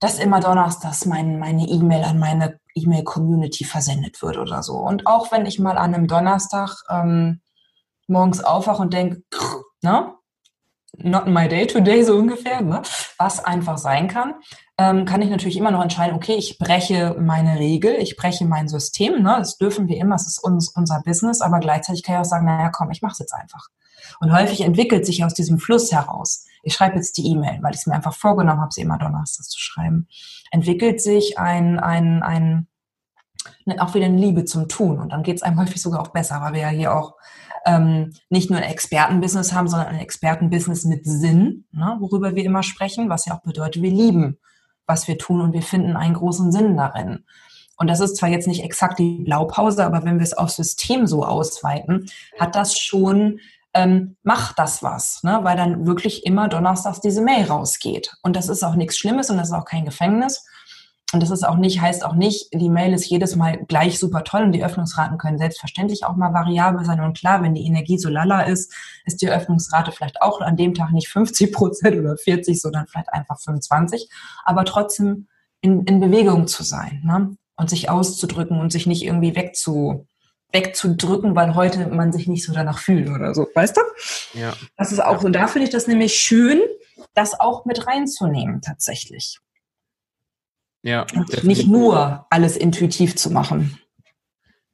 dass 0.00 0.18
immer 0.18 0.40
donnerstags 0.40 1.06
mein, 1.06 1.38
meine 1.38 1.66
E-Mail 1.66 2.04
an 2.04 2.18
meine 2.18 2.60
E-Mail-Community 2.74 3.64
versendet 3.64 4.20
wird 4.22 4.36
oder 4.36 4.62
so. 4.62 4.74
Und 4.74 5.06
auch 5.06 5.32
wenn 5.32 5.46
ich 5.46 5.58
mal 5.58 5.78
an 5.78 5.94
einem 5.94 6.06
Donnerstag 6.06 6.82
ähm, 6.90 7.40
morgens 8.06 8.44
aufwache 8.44 8.82
und 8.82 8.92
denke, 8.92 9.22
ne, 9.82 10.12
not 10.98 11.26
my 11.26 11.48
day 11.48 11.66
today, 11.66 12.02
so 12.02 12.16
ungefähr, 12.16 12.60
ne? 12.60 12.82
was 13.18 13.44
einfach 13.44 13.78
sein 13.78 14.08
kann, 14.08 14.34
ähm, 14.78 15.04
kann 15.04 15.22
ich 15.22 15.30
natürlich 15.30 15.56
immer 15.56 15.70
noch 15.70 15.82
entscheiden, 15.82 16.16
okay, 16.16 16.34
ich 16.34 16.58
breche 16.58 17.16
meine 17.18 17.58
Regel, 17.58 17.96
ich 17.96 18.16
breche 18.16 18.44
mein 18.44 18.68
System, 18.68 19.22
ne? 19.22 19.36
das 19.38 19.58
dürfen 19.58 19.88
wir 19.88 19.96
immer, 19.98 20.14
es 20.14 20.26
ist 20.26 20.38
uns, 20.38 20.68
unser 20.68 21.02
Business, 21.04 21.40
aber 21.40 21.60
gleichzeitig 21.60 22.02
kann 22.02 22.16
ich 22.16 22.20
auch 22.20 22.24
sagen, 22.24 22.46
naja, 22.46 22.70
komm, 22.70 22.90
ich 22.90 23.02
mache 23.02 23.12
es 23.12 23.18
jetzt 23.18 23.34
einfach. 23.34 23.68
Und 24.20 24.32
häufig 24.32 24.62
entwickelt 24.62 25.04
sich 25.04 25.24
aus 25.24 25.34
diesem 25.34 25.58
Fluss 25.58 25.92
heraus, 25.92 26.45
ich 26.66 26.74
schreibe 26.74 26.96
jetzt 26.96 27.16
die 27.16 27.28
E-Mail, 27.30 27.62
weil 27.62 27.72
ich 27.72 27.80
es 27.80 27.86
mir 27.86 27.94
einfach 27.94 28.14
vorgenommen 28.14 28.60
habe, 28.60 28.72
sie 28.72 28.82
immer 28.82 28.98
donnerstags 28.98 29.48
zu 29.48 29.60
schreiben, 29.60 30.08
entwickelt 30.50 31.00
sich 31.00 31.38
ein, 31.38 31.78
ein, 31.78 32.24
ein, 32.24 32.66
auch 33.78 33.94
wieder 33.94 34.06
eine 34.06 34.18
Liebe 34.18 34.44
zum 34.44 34.68
Tun. 34.68 34.98
Und 34.98 35.12
dann 35.12 35.22
geht 35.22 35.36
es 35.36 35.42
einem 35.44 35.58
häufig 35.60 35.80
sogar 35.80 36.00
auch 36.00 36.08
besser, 36.08 36.40
weil 36.40 36.54
wir 36.54 36.62
ja 36.62 36.68
hier 36.68 36.94
auch 36.94 37.14
ähm, 37.66 38.14
nicht 38.30 38.50
nur 38.50 38.58
ein 38.58 38.68
Expertenbusiness 38.68 39.52
haben, 39.52 39.68
sondern 39.68 39.88
ein 39.88 40.00
Expertenbusiness 40.00 40.84
mit 40.84 41.04
Sinn, 41.04 41.66
ne, 41.70 41.96
worüber 42.00 42.34
wir 42.34 42.44
immer 42.44 42.64
sprechen, 42.64 43.08
was 43.08 43.26
ja 43.26 43.36
auch 43.36 43.42
bedeutet, 43.42 43.82
wir 43.82 43.90
lieben, 43.90 44.38
was 44.86 45.06
wir 45.06 45.18
tun 45.18 45.40
und 45.40 45.52
wir 45.52 45.62
finden 45.62 45.96
einen 45.96 46.14
großen 46.14 46.50
Sinn 46.50 46.76
darin. 46.76 47.24
Und 47.76 47.88
das 47.88 48.00
ist 48.00 48.16
zwar 48.16 48.28
jetzt 48.28 48.48
nicht 48.48 48.64
exakt 48.64 48.98
die 48.98 49.22
Blaupause, 49.22 49.84
aber 49.84 50.04
wenn 50.04 50.18
wir 50.18 50.24
es 50.24 50.32
aufs 50.32 50.56
System 50.56 51.06
so 51.06 51.24
ausweiten, 51.24 52.08
hat 52.40 52.56
das 52.56 52.76
schon, 52.76 53.38
ähm, 53.76 54.16
macht 54.22 54.58
das 54.58 54.82
was, 54.82 55.22
ne? 55.22 55.40
weil 55.42 55.56
dann 55.56 55.86
wirklich 55.86 56.26
immer 56.26 56.48
donnerstags 56.48 57.00
diese 57.00 57.22
Mail 57.22 57.44
rausgeht. 57.44 58.12
Und 58.22 58.34
das 58.34 58.48
ist 58.48 58.64
auch 58.64 58.74
nichts 58.74 58.96
Schlimmes 58.96 59.30
und 59.30 59.36
das 59.36 59.48
ist 59.48 59.54
auch 59.54 59.64
kein 59.64 59.84
Gefängnis, 59.84 60.44
und 61.12 61.22
das 61.22 61.30
ist 61.30 61.46
auch 61.46 61.56
nicht, 61.56 61.80
heißt 61.80 62.04
auch 62.04 62.14
nicht, 62.14 62.52
die 62.52 62.68
Mail 62.68 62.92
ist 62.92 63.06
jedes 63.06 63.36
Mal 63.36 63.64
gleich 63.68 63.98
super 63.98 64.24
toll 64.24 64.42
und 64.42 64.52
die 64.52 64.64
Öffnungsraten 64.64 65.18
können 65.18 65.38
selbstverständlich 65.38 66.04
auch 66.04 66.16
mal 66.16 66.34
variabel 66.34 66.84
sein. 66.84 67.00
Und 67.00 67.16
klar, 67.16 67.42
wenn 67.42 67.54
die 67.54 67.64
Energie 67.64 67.96
so 67.96 68.08
lala 68.08 68.42
ist, 68.42 68.74
ist 69.04 69.22
die 69.22 69.30
Öffnungsrate 69.30 69.92
vielleicht 69.92 70.20
auch 70.20 70.40
an 70.40 70.56
dem 70.56 70.74
Tag 70.74 70.90
nicht 70.90 71.08
50 71.08 71.52
Prozent 71.52 71.96
oder 71.96 72.16
40, 72.16 72.60
sondern 72.60 72.88
vielleicht 72.88 73.12
einfach 73.12 73.38
25. 73.38 74.10
Aber 74.44 74.64
trotzdem 74.64 75.28
in, 75.60 75.84
in 75.84 76.00
Bewegung 76.00 76.48
zu 76.48 76.64
sein 76.64 77.02
ne? 77.04 77.36
und 77.56 77.70
sich 77.70 77.88
auszudrücken 77.88 78.58
und 78.58 78.72
sich 78.72 78.88
nicht 78.88 79.04
irgendwie 79.04 79.36
wegzu, 79.36 80.06
wegzudrücken, 80.56 81.36
weil 81.36 81.54
heute 81.54 81.86
man 81.88 82.12
sich 82.12 82.26
nicht 82.26 82.44
so 82.44 82.52
danach 82.52 82.78
fühlt 82.78 83.10
oder 83.10 83.34
so. 83.34 83.46
Weißt 83.54 83.76
du? 83.76 83.80
Ja. 84.38 84.54
Das 84.76 84.90
ist 84.90 85.00
auch, 85.00 85.22
und 85.22 85.34
da 85.34 85.46
finde 85.46 85.66
ich 85.66 85.72
das 85.72 85.86
nämlich 85.86 86.14
schön, 86.14 86.60
das 87.14 87.38
auch 87.38 87.66
mit 87.66 87.86
reinzunehmen 87.86 88.62
tatsächlich. 88.62 89.38
Ja. 90.82 91.06
Und 91.14 91.44
nicht 91.44 91.66
nur 91.66 92.26
alles 92.30 92.56
intuitiv 92.56 93.16
zu 93.16 93.30
machen. 93.30 93.78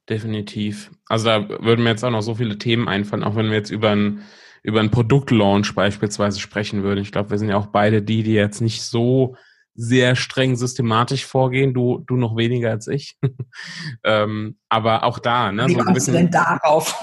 Definitiv. 0.08 0.90
Also 1.08 1.26
da 1.26 1.48
würden 1.48 1.82
mir 1.82 1.90
jetzt 1.90 2.04
auch 2.04 2.10
noch 2.10 2.22
so 2.22 2.34
viele 2.34 2.58
Themen 2.58 2.88
einfallen, 2.88 3.24
auch 3.24 3.34
wenn 3.34 3.50
wir 3.50 3.56
jetzt 3.56 3.70
über 3.70 3.90
ein, 3.90 4.22
über 4.62 4.80
einen 4.80 4.90
Produktlaunch 4.90 5.74
beispielsweise 5.74 6.38
sprechen 6.38 6.82
würden. 6.82 7.00
Ich 7.00 7.12
glaube, 7.12 7.30
wir 7.30 7.38
sind 7.38 7.48
ja 7.48 7.56
auch 7.56 7.66
beide 7.66 8.02
die, 8.02 8.22
die 8.22 8.34
jetzt 8.34 8.60
nicht 8.60 8.82
so 8.82 9.36
sehr 9.74 10.16
streng 10.16 10.56
systematisch 10.56 11.24
vorgehen, 11.24 11.72
du, 11.72 12.04
du 12.06 12.16
noch 12.16 12.36
weniger 12.36 12.70
als 12.70 12.88
ich. 12.88 13.16
ähm, 14.04 14.58
aber 14.68 15.04
auch 15.04 15.18
da, 15.18 15.50
ne? 15.50 15.66
Wie 15.68 15.74
so 15.74 15.80
ein 15.80 15.94
bisschen, 15.94 16.14
du 16.14 16.20
denn 16.20 16.30
darauf? 16.30 17.02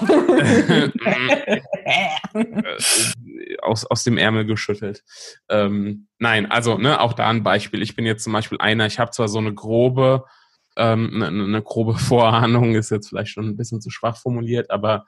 aus, 3.62 3.84
aus 3.86 4.04
dem 4.04 4.18
Ärmel 4.18 4.44
geschüttelt. 4.44 5.02
Ähm, 5.48 6.06
nein, 6.18 6.50
also 6.50 6.78
ne, 6.78 7.00
auch 7.00 7.12
da 7.12 7.28
ein 7.28 7.42
Beispiel. 7.42 7.82
Ich 7.82 7.96
bin 7.96 8.06
jetzt 8.06 8.24
zum 8.24 8.32
Beispiel 8.32 8.58
einer, 8.58 8.86
ich 8.86 8.98
habe 8.98 9.10
zwar 9.10 9.28
so 9.28 9.38
eine 9.38 9.54
grobe, 9.54 10.24
ähm, 10.76 11.10
eine, 11.14 11.44
eine 11.44 11.62
grobe 11.62 11.94
Vorahnung, 11.98 12.74
ist 12.74 12.90
jetzt 12.90 13.08
vielleicht 13.08 13.32
schon 13.32 13.46
ein 13.46 13.56
bisschen 13.56 13.80
zu 13.80 13.90
schwach 13.90 14.16
formuliert, 14.16 14.70
aber 14.70 15.06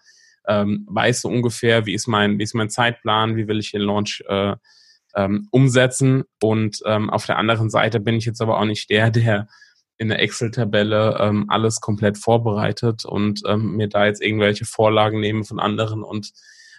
ähm, 0.49 0.87
weiß 0.91 1.23
so 1.23 1.29
ungefähr, 1.29 1.87
wie 1.87 1.95
ist 1.95 2.09
mein, 2.09 2.39
wie 2.39 2.43
ist 2.43 2.55
mein 2.55 2.71
Zeitplan, 2.71 3.37
wie 3.37 3.47
will 3.47 3.61
ich 3.61 3.71
den 3.71 3.83
Launch 3.83 4.25
äh, 4.27 4.57
ähm, 5.15 5.49
umsetzen. 5.51 6.25
Und 6.41 6.81
ähm, 6.87 7.11
auf 7.11 7.27
der 7.27 7.39
anderen 7.39 7.71
Seite 7.71 8.01
bin 8.01 8.15
ich 8.15 8.25
jetzt 8.25 8.41
aber 8.41 8.59
auch 8.59 8.65
nicht 8.65 8.91
der, 8.91 9.11
der 9.11 9.49
in 9.99 10.09
der 10.09 10.21
Excel-Tabelle 10.21 11.19
ähm, 11.21 11.47
alles 11.49 11.81
komplett 11.81 12.19
vorbereitet 12.19 13.05
und 13.05 13.43
ähm, 13.47 13.77
mir 13.77 13.89
da 13.89 14.07
jetzt 14.07 14.23
irgendwelche 14.23 14.65
Vorlagen 14.65 15.21
nehme 15.21 15.45
von 15.45 15.61
anderen 15.61 16.03
und 16.03 16.33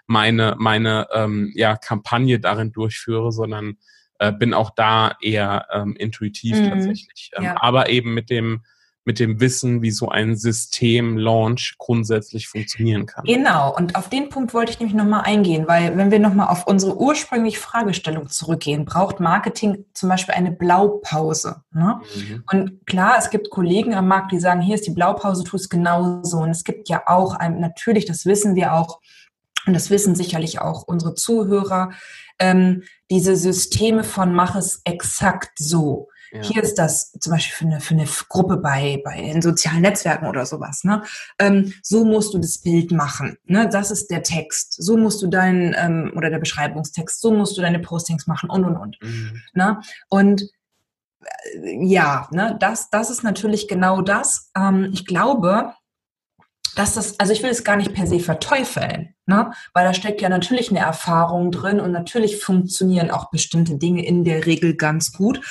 meine, 0.08 0.56
meine 0.58 1.08
ähm, 1.14 1.52
ja, 1.56 1.78
Kampagne 1.78 2.40
darin 2.40 2.72
durchführe, 2.72 3.32
sondern 3.32 3.78
äh, 4.20 4.32
bin 4.32 4.54
auch 4.54 4.72
da 4.72 5.16
eher 5.22 5.68
ähm, 5.72 5.96
intuitiv 5.96 6.58
mhm. 6.58 6.70
tatsächlich. 6.70 7.32
Ähm, 7.36 7.44
ja. 7.46 7.56
Aber 7.62 7.90
eben 7.90 8.14
mit 8.14 8.30
dem 8.30 8.64
mit 9.06 9.20
dem 9.20 9.40
Wissen, 9.40 9.82
wie 9.82 9.92
so 9.92 10.10
ein 10.10 10.36
System-Launch 10.36 11.76
grundsätzlich 11.78 12.48
funktionieren 12.48 13.06
kann. 13.06 13.26
Genau, 13.26 13.76
und 13.76 13.96
auf 13.96 14.10
den 14.10 14.30
Punkt 14.30 14.54
wollte 14.54 14.72
ich 14.72 14.80
nämlich 14.80 14.96
nochmal 14.96 15.24
eingehen, 15.26 15.68
weil 15.68 15.98
wenn 15.98 16.10
wir 16.10 16.20
nochmal 16.20 16.48
auf 16.48 16.68
unsere 16.68 16.98
ursprüngliche 16.98 17.60
Fragestellung 17.60 18.30
zurückgehen, 18.30 18.86
braucht 18.86 19.20
Marketing 19.20 19.86
zum 19.94 20.10
Beispiel 20.10 20.36
eine 20.36 20.52
Blaupause. 20.52 21.64
Ne? 21.72 22.00
Mhm. 22.16 22.44
Und 22.52 22.88
klar, 22.88 23.16
es 23.18 23.30
gibt 23.30 23.50
Kollegen 23.50 23.94
am 23.94 24.08
Markt, 24.08 24.32
die 24.32 24.40
sagen, 24.40 24.62
hier 24.62 24.76
ist 24.76 24.88
die 24.88 24.92
Blaupause, 24.92 25.44
tu 25.44 25.58
es 25.58 25.70
genauso. 25.70 26.38
Und 26.38 26.50
es 26.50 26.64
gibt 26.64 26.88
ja 26.88 27.04
auch, 27.06 27.36
ein, 27.36 27.60
natürlich, 27.60 28.06
das 28.06 28.26
wissen 28.26 28.56
wir 28.56 28.74
auch, 28.74 29.00
und 29.66 29.74
das 29.74 29.90
wissen 29.90 30.16
sicherlich 30.16 30.60
auch 30.60 30.84
unsere 30.84 31.16
Zuhörer, 31.16 31.92
ähm, 32.40 32.84
diese 33.10 33.36
Systeme 33.36 34.04
von 34.04 34.34
mach 34.34 34.56
es 34.56 34.82
exakt 34.86 35.58
so. 35.58 36.10
Ja. 36.34 36.42
Hier 36.42 36.64
ist 36.64 36.80
das 36.80 37.12
zum 37.12 37.32
Beispiel 37.32 37.54
für 37.54 37.66
eine, 37.66 37.80
für 37.80 37.94
eine 37.94 38.08
Gruppe 38.28 38.58
bei, 38.58 39.00
bei 39.06 39.20
in 39.20 39.44
sozialen 39.44 39.82
Netzwerken 39.82 40.26
oder 40.26 40.48
sowas. 40.48 40.84
Ne? 40.84 41.04
Ähm, 41.38 41.74
so 41.84 42.06
musst 42.06 42.34
du 42.34 42.40
das 42.40 42.58
Bild 42.58 42.92
machen. 42.92 43.38
Ne? 43.46 43.70
Das 43.70 43.92
ist 43.92 44.10
der 44.10 44.24
Text. 44.24 44.74
So 44.82 44.98
musst 44.98 45.22
du 45.22 45.28
deinen, 45.28 45.76
ähm, 45.78 46.12
oder 46.16 46.32
der 46.32 46.40
Beschreibungstext, 46.40 47.22
so 47.22 47.32
musst 47.32 47.56
du 47.56 47.62
deine 47.62 47.78
Postings 47.78 48.26
machen 48.26 48.50
und 48.50 48.66
und 48.66 48.78
und. 48.78 48.98
Mhm. 49.04 49.42
Ne? 49.54 49.80
Und 50.10 50.42
äh, 51.22 51.86
ja, 51.86 52.28
ne, 52.32 52.58
das, 52.60 52.90
das 52.90 53.12
ist 53.12 53.24
natürlich 53.24 53.68
genau 53.68 54.02
das. 54.02 54.50
Ähm, 54.58 54.90
ich 54.92 55.06
glaube, 55.06 55.76
dass 56.76 56.96
das, 56.96 57.20
also 57.20 57.32
ich 57.32 57.44
will 57.44 57.52
es 57.52 57.64
gar 57.64 57.76
nicht 57.76 57.94
per 57.94 58.08
se 58.08 58.20
verteufeln, 58.20 59.13
ne? 59.26 59.52
weil 59.74 59.86
da 59.86 59.94
steckt 59.94 60.22
ja 60.22 60.30
natürlich 60.30 60.70
eine 60.70 60.80
Erfahrung 60.80 61.52
drin 61.52 61.80
und 61.80 61.92
natürlich 61.92 62.40
funktionieren 62.44 63.12
auch 63.12 63.30
bestimmte 63.30 63.78
Dinge 63.78 64.06
in 64.06 64.24
der 64.24 64.46
Regel 64.46 64.76
ganz 64.76 65.12
gut. 65.12 65.42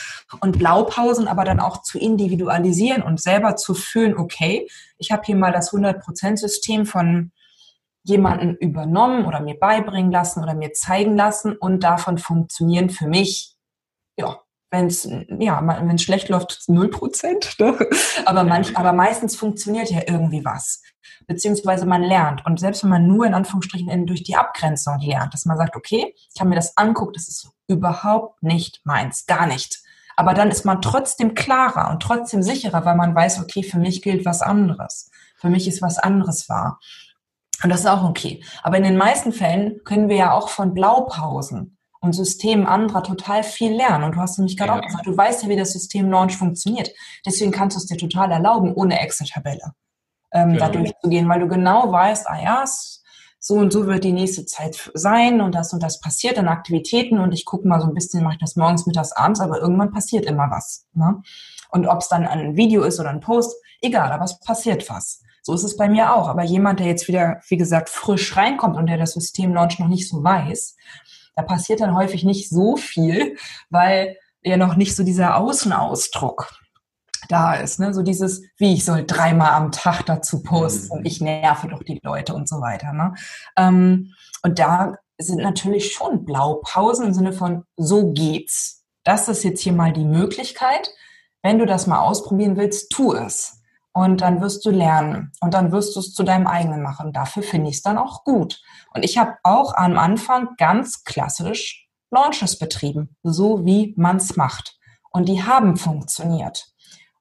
Und 0.40 0.58
Blaupausen 0.58 1.28
aber 1.28 1.44
dann 1.44 1.60
auch 1.60 1.82
zu 1.82 1.98
individualisieren 1.98 3.02
und 3.02 3.20
selber 3.20 3.56
zu 3.56 3.74
fühlen, 3.74 4.16
okay, 4.16 4.68
ich 4.98 5.12
habe 5.12 5.22
hier 5.24 5.36
mal 5.36 5.52
das 5.52 5.72
100%-System 5.72 6.86
von 6.86 7.32
jemanden 8.04 8.56
übernommen 8.56 9.26
oder 9.26 9.40
mir 9.40 9.58
beibringen 9.58 10.10
lassen 10.10 10.42
oder 10.42 10.54
mir 10.54 10.72
zeigen 10.72 11.16
lassen 11.16 11.56
und 11.56 11.84
davon 11.84 12.18
funktionieren 12.18 12.90
für 12.90 13.06
mich 13.06 13.54
ja 14.16 14.40
wenn 14.72 14.86
es 14.86 15.04
ja, 15.04 15.62
wenn 15.64 15.94
es 15.94 16.02
schlecht 16.02 16.28
läuft, 16.30 16.64
null 16.66 16.88
Prozent. 16.88 17.54
Ne? 17.60 17.78
Aber 18.24 18.42
manch, 18.42 18.76
aber 18.76 18.92
meistens 18.92 19.36
funktioniert 19.36 19.90
ja 19.90 20.00
irgendwie 20.08 20.44
was. 20.44 20.82
Beziehungsweise 21.26 21.86
man 21.86 22.02
lernt. 22.02 22.44
Und 22.46 22.58
selbst 22.58 22.82
wenn 22.82 22.90
man 22.90 23.06
nur 23.06 23.26
in 23.26 23.34
Anführungsstrichen 23.34 24.06
durch 24.06 24.24
die 24.24 24.34
Abgrenzung 24.34 24.98
lernt, 24.98 25.34
dass 25.34 25.44
man 25.44 25.58
sagt, 25.58 25.76
okay, 25.76 26.14
ich 26.34 26.40
habe 26.40 26.48
mir 26.48 26.56
das 26.56 26.76
anguckt, 26.76 27.14
das 27.14 27.28
ist 27.28 27.48
überhaupt 27.68 28.42
nicht 28.42 28.80
meins, 28.84 29.26
gar 29.26 29.46
nicht. 29.46 29.82
Aber 30.16 30.34
dann 30.34 30.50
ist 30.50 30.64
man 30.64 30.82
trotzdem 30.82 31.34
klarer 31.34 31.90
und 31.90 32.02
trotzdem 32.02 32.42
sicherer, 32.42 32.84
weil 32.84 32.96
man 32.96 33.14
weiß, 33.14 33.40
okay, 33.40 33.62
für 33.62 33.78
mich 33.78 34.02
gilt 34.02 34.24
was 34.24 34.42
anderes. 34.42 35.10
Für 35.36 35.48
mich 35.48 35.68
ist 35.68 35.82
was 35.82 35.98
anderes 35.98 36.48
wahr. 36.48 36.80
Und 37.62 37.70
das 37.70 37.80
ist 37.80 37.86
auch 37.86 38.04
okay. 38.04 38.42
Aber 38.62 38.78
in 38.78 38.82
den 38.82 38.96
meisten 38.96 39.32
Fällen 39.32 39.80
können 39.84 40.08
wir 40.08 40.16
ja 40.16 40.32
auch 40.32 40.48
von 40.48 40.74
Blaupausen 40.74 41.76
und 42.02 42.12
Systemen 42.12 42.66
anderer 42.66 43.02
total 43.02 43.42
viel 43.44 43.72
lernen. 43.72 44.04
Und 44.04 44.16
du 44.16 44.20
hast 44.20 44.36
nämlich 44.36 44.56
gerade 44.56 44.72
ja. 44.72 44.78
auch 44.78 44.84
gesagt, 44.84 45.06
du 45.06 45.16
weißt 45.16 45.44
ja, 45.44 45.48
wie 45.48 45.56
das 45.56 45.72
System 45.72 46.10
Launch 46.10 46.36
funktioniert. 46.36 46.90
Deswegen 47.24 47.52
kannst 47.52 47.76
du 47.76 47.78
es 47.78 47.86
dir 47.86 47.96
total 47.96 48.30
erlauben, 48.32 48.74
ohne 48.74 49.00
Excel-Tabelle 49.00 49.72
ähm, 50.32 50.54
ja. 50.54 50.58
da 50.58 50.68
durchzugehen, 50.68 51.28
weil 51.28 51.40
du 51.40 51.48
genau 51.48 51.90
weißt, 51.90 52.28
ah 52.28 52.42
ja, 52.42 52.64
so 53.38 53.54
und 53.54 53.72
so 53.72 53.86
wird 53.86 54.04
die 54.04 54.12
nächste 54.12 54.46
Zeit 54.46 54.90
sein 54.94 55.40
und 55.40 55.54
das 55.54 55.72
und 55.72 55.82
das 55.82 56.00
passiert 56.00 56.38
an 56.38 56.48
Aktivitäten 56.48 57.18
und 57.18 57.32
ich 57.32 57.44
gucke 57.44 57.66
mal 57.66 57.80
so 57.80 57.86
ein 57.86 57.94
bisschen, 57.94 58.22
mache 58.22 58.34
ich 58.34 58.40
das 58.40 58.56
morgens, 58.56 58.86
mittags, 58.86 59.12
abends, 59.12 59.40
aber 59.40 59.60
irgendwann 59.60 59.92
passiert 59.92 60.26
immer 60.26 60.50
was. 60.50 60.86
Ne? 60.94 61.22
Und 61.70 61.86
ob 61.86 62.00
es 62.00 62.08
dann 62.08 62.26
ein 62.26 62.56
Video 62.56 62.82
ist 62.82 63.00
oder 63.00 63.10
ein 63.10 63.20
Post, 63.20 63.56
egal, 63.80 64.10
aber 64.12 64.24
es 64.24 64.38
passiert 64.40 64.88
was. 64.90 65.22
So 65.44 65.54
ist 65.54 65.64
es 65.64 65.76
bei 65.76 65.88
mir 65.88 66.14
auch. 66.14 66.28
Aber 66.28 66.44
jemand, 66.44 66.78
der 66.78 66.86
jetzt 66.86 67.08
wieder, 67.08 67.40
wie 67.48 67.56
gesagt, 67.56 67.88
frisch 67.88 68.36
reinkommt 68.36 68.76
und 68.76 68.86
der 68.86 68.96
das 68.96 69.12
System 69.12 69.52
Launch 69.52 69.80
noch 69.80 69.88
nicht 69.88 70.08
so 70.08 70.22
weiß, 70.22 70.76
da 71.34 71.42
passiert 71.42 71.80
dann 71.80 71.94
häufig 71.94 72.24
nicht 72.24 72.48
so 72.48 72.76
viel, 72.76 73.36
weil 73.70 74.16
ja 74.42 74.56
noch 74.56 74.76
nicht 74.76 74.94
so 74.96 75.04
dieser 75.04 75.36
Außenausdruck 75.36 76.50
da 77.28 77.54
ist. 77.54 77.78
Ne? 77.78 77.94
So 77.94 78.02
dieses, 78.02 78.42
wie 78.56 78.74
ich 78.74 78.84
soll 78.84 79.04
dreimal 79.06 79.52
am 79.52 79.72
Tag 79.72 80.02
dazu 80.06 80.42
posten, 80.42 81.00
mhm. 81.00 81.06
ich 81.06 81.20
nerve 81.20 81.68
doch 81.68 81.82
die 81.82 82.00
Leute 82.02 82.34
und 82.34 82.48
so 82.48 82.60
weiter. 82.60 82.92
Ne? 82.92 83.14
Ähm, 83.56 84.14
und 84.42 84.58
da 84.58 84.96
sind 85.18 85.38
natürlich 85.38 85.92
schon 85.92 86.24
Blaupausen 86.24 87.06
im 87.06 87.14
Sinne 87.14 87.32
von, 87.32 87.64
so 87.76 88.12
geht's. 88.12 88.84
Das 89.04 89.28
ist 89.28 89.44
jetzt 89.44 89.60
hier 89.60 89.72
mal 89.72 89.92
die 89.92 90.04
Möglichkeit. 90.04 90.90
Wenn 91.42 91.58
du 91.58 91.66
das 91.66 91.86
mal 91.86 92.00
ausprobieren 92.00 92.56
willst, 92.56 92.90
tu 92.90 93.14
es. 93.14 93.61
Und 93.94 94.22
dann 94.22 94.40
wirst 94.40 94.64
du 94.64 94.70
lernen 94.70 95.32
und 95.40 95.52
dann 95.52 95.70
wirst 95.70 95.94
du 95.94 96.00
es 96.00 96.14
zu 96.14 96.22
deinem 96.22 96.46
eigenen 96.46 96.82
machen. 96.82 97.12
Dafür 97.12 97.42
finde 97.42 97.68
ich 97.68 97.76
es 97.76 97.82
dann 97.82 97.98
auch 97.98 98.24
gut. 98.24 98.62
Und 98.94 99.04
ich 99.04 99.18
habe 99.18 99.34
auch 99.42 99.74
am 99.74 99.98
Anfang 99.98 100.56
ganz 100.56 101.04
klassisch 101.04 101.88
Launches 102.10 102.58
betrieben, 102.58 103.16
so 103.22 103.64
wie 103.64 103.94
man 103.96 104.16
es 104.16 104.36
macht. 104.36 104.78
Und 105.10 105.28
die 105.28 105.42
haben 105.44 105.76
funktioniert. 105.76 106.72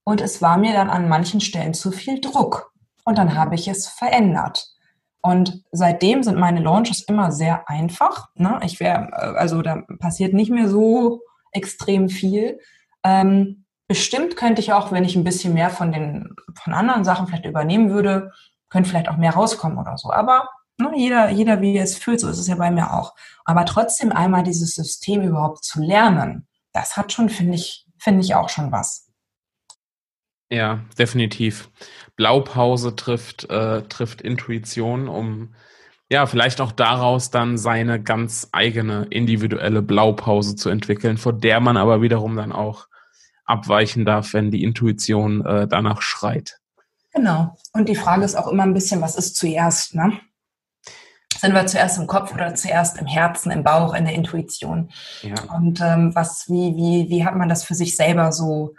Und 0.04 0.22
es 0.22 0.42
war 0.42 0.58
mir 0.58 0.74
dann 0.74 0.90
an 0.90 1.10
manchen 1.10 1.42
Stellen 1.42 1.74
zu 1.74 1.92
viel 1.92 2.20
Druck. 2.22 2.74
Und 3.04 3.18
dann 3.18 3.36
habe 3.36 3.56
ich 3.56 3.68
es 3.68 3.88
verändert. 3.88 4.68
Und 5.22 5.64
seitdem 5.72 6.24
sind 6.24 6.38
meine 6.38 6.62
Launches 6.62 7.04
immer 7.04 7.32
sehr 7.32 7.70
einfach. 7.70 8.30
Ne? 8.36 8.60
Ich 8.64 8.80
wäre, 8.80 9.14
also 9.14 9.62
da 9.62 9.84
passiert 10.00 10.34
nicht 10.34 10.52
mehr 10.52 10.68
so 10.68 11.22
extrem 11.52 12.10
viel. 12.10 12.60
Ähm, 13.04 13.61
bestimmt 13.92 14.38
könnte 14.38 14.62
ich 14.62 14.72
auch, 14.72 14.94
wenn 14.94 15.04
ich 15.04 15.18
ein 15.18 15.26
bisschen 15.26 15.54
mehr 15.54 15.70
von 15.70 15.92
den 15.92 16.34
von 16.56 16.72
anderen 16.72 17.04
Sachen 17.04 17.28
vielleicht 17.28 17.44
übernehmen 17.44 17.90
würde, 17.90 18.32
könnte 18.70 18.90
vielleicht 18.90 19.10
auch 19.10 19.18
mehr 19.18 19.34
rauskommen 19.34 19.78
oder 19.78 19.98
so. 19.98 20.14
Aber 20.14 20.48
ne, 20.78 20.94
jeder, 20.96 21.30
jeder, 21.30 21.60
wie 21.60 21.76
er 21.76 21.84
es 21.84 21.98
fühlt, 21.98 22.22
so 22.22 22.30
ist 22.30 22.38
es 22.38 22.48
ja 22.48 22.56
bei 22.56 22.72
mir 22.72 22.94
auch. 22.94 23.14
Aber 23.44 23.66
trotzdem 23.66 24.14
einmal 24.14 24.44
dieses 24.44 24.76
System 24.76 25.24
überhaupt 25.24 25.66
zu 25.66 25.82
lernen, 25.82 26.48
das 26.72 26.96
hat 26.96 27.12
schon, 27.12 27.28
finde 27.28 27.56
ich, 27.56 27.86
finde 27.98 28.22
ich 28.22 28.34
auch 28.34 28.48
schon 28.48 28.72
was. 28.72 29.12
Ja, 30.50 30.80
definitiv. 30.98 31.70
Blaupause 32.16 32.96
trifft, 32.96 33.50
äh, 33.50 33.82
trifft 33.90 34.22
Intuition, 34.22 35.10
um 35.10 35.54
ja, 36.10 36.26
vielleicht 36.28 36.62
auch 36.62 36.72
daraus 36.72 37.30
dann 37.30 37.58
seine 37.58 38.02
ganz 38.02 38.48
eigene 38.54 39.08
individuelle 39.10 39.82
Blaupause 39.82 40.56
zu 40.56 40.70
entwickeln, 40.70 41.18
vor 41.18 41.34
der 41.34 41.60
man 41.60 41.76
aber 41.76 42.02
wiederum 42.02 42.38
dann 42.38 42.54
auch 42.54 42.88
abweichen 43.52 44.06
darf, 44.06 44.34
wenn 44.34 44.52
die 44.52 44.64
Intuition 44.64 45.46
äh, 45.46 45.68
danach 45.68 46.02
schreit. 46.02 46.60
Genau. 47.14 47.58
Und 47.74 47.90
die 47.90 47.96
Frage 47.96 48.24
ist 48.24 48.36
auch 48.36 48.48
immer 48.48 48.64
ein 48.64 48.74
bisschen, 48.74 49.02
was 49.02 49.16
ist 49.16 49.36
zuerst, 49.36 49.96
ne? 49.96 50.20
Sind 51.38 51.54
wir 51.54 51.66
zuerst 51.66 51.98
im 51.98 52.08
Kopf 52.08 52.34
oder 52.34 52.54
zuerst 52.56 53.00
im 53.00 53.08
Herzen, 53.08 53.52
im 53.52 53.64
Bauch, 53.64 53.96
in 53.96 54.06
der 54.06 54.14
Intuition? 54.14 54.92
Ja. 55.22 55.36
Und 55.56 55.82
ähm, 55.82 56.14
was, 56.14 56.46
wie, 56.48 56.76
wie, 56.76 57.10
wie 57.10 57.26
hat 57.26 57.36
man 57.36 57.50
das 57.50 57.64
für 57.64 57.74
sich 57.74 57.96
selber 57.96 58.32
so 58.32 58.76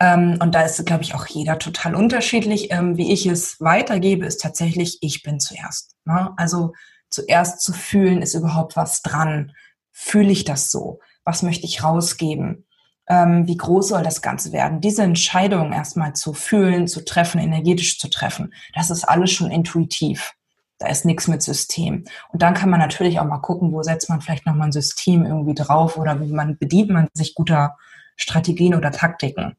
ähm, 0.00 0.38
und 0.40 0.54
da 0.54 0.62
ist, 0.62 0.84
glaube 0.84 1.02
ich, 1.02 1.14
auch 1.14 1.26
jeder 1.26 1.58
total 1.58 1.94
unterschiedlich. 1.94 2.70
Ähm, 2.70 2.96
wie 2.96 3.12
ich 3.12 3.26
es 3.26 3.60
weitergebe, 3.60 4.26
ist 4.26 4.40
tatsächlich, 4.40 4.98
ich 5.00 5.22
bin 5.22 5.40
zuerst. 5.40 5.94
Ne? 6.04 6.32
Also 6.36 6.72
zuerst 7.10 7.62
zu 7.62 7.72
fühlen, 7.72 8.22
ist 8.22 8.34
überhaupt 8.34 8.76
was 8.76 9.02
dran. 9.02 9.52
Fühle 9.92 10.32
ich 10.32 10.44
das 10.44 10.70
so? 10.70 11.00
Was 11.24 11.42
möchte 11.42 11.66
ich 11.66 11.82
rausgeben? 11.82 12.66
Ähm, 13.06 13.46
wie 13.46 13.56
groß 13.56 13.88
soll 13.88 14.02
das 14.02 14.22
Ganze 14.22 14.52
werden? 14.52 14.80
Diese 14.80 15.02
Entscheidung 15.02 15.72
erstmal 15.72 16.14
zu 16.14 16.32
fühlen, 16.32 16.88
zu 16.88 17.04
treffen, 17.04 17.38
energetisch 17.38 17.98
zu 17.98 18.08
treffen, 18.08 18.54
das 18.74 18.90
ist 18.90 19.04
alles 19.04 19.30
schon 19.30 19.50
intuitiv. 19.50 20.32
Da 20.78 20.88
ist 20.88 21.04
nichts 21.04 21.28
mit 21.28 21.42
System. 21.42 22.04
Und 22.30 22.42
dann 22.42 22.54
kann 22.54 22.70
man 22.70 22.80
natürlich 22.80 23.20
auch 23.20 23.24
mal 23.24 23.38
gucken, 23.38 23.72
wo 23.72 23.82
setzt 23.82 24.08
man 24.08 24.20
vielleicht 24.20 24.46
nochmal 24.46 24.68
ein 24.68 24.72
System 24.72 25.24
irgendwie 25.24 25.54
drauf 25.54 25.96
oder 25.96 26.20
wie 26.20 26.32
man 26.32 26.58
bedient 26.58 26.90
man 26.90 27.08
sich 27.14 27.34
guter 27.34 27.76
Strategien 28.16 28.74
oder 28.74 28.90
Taktiken. 28.90 29.56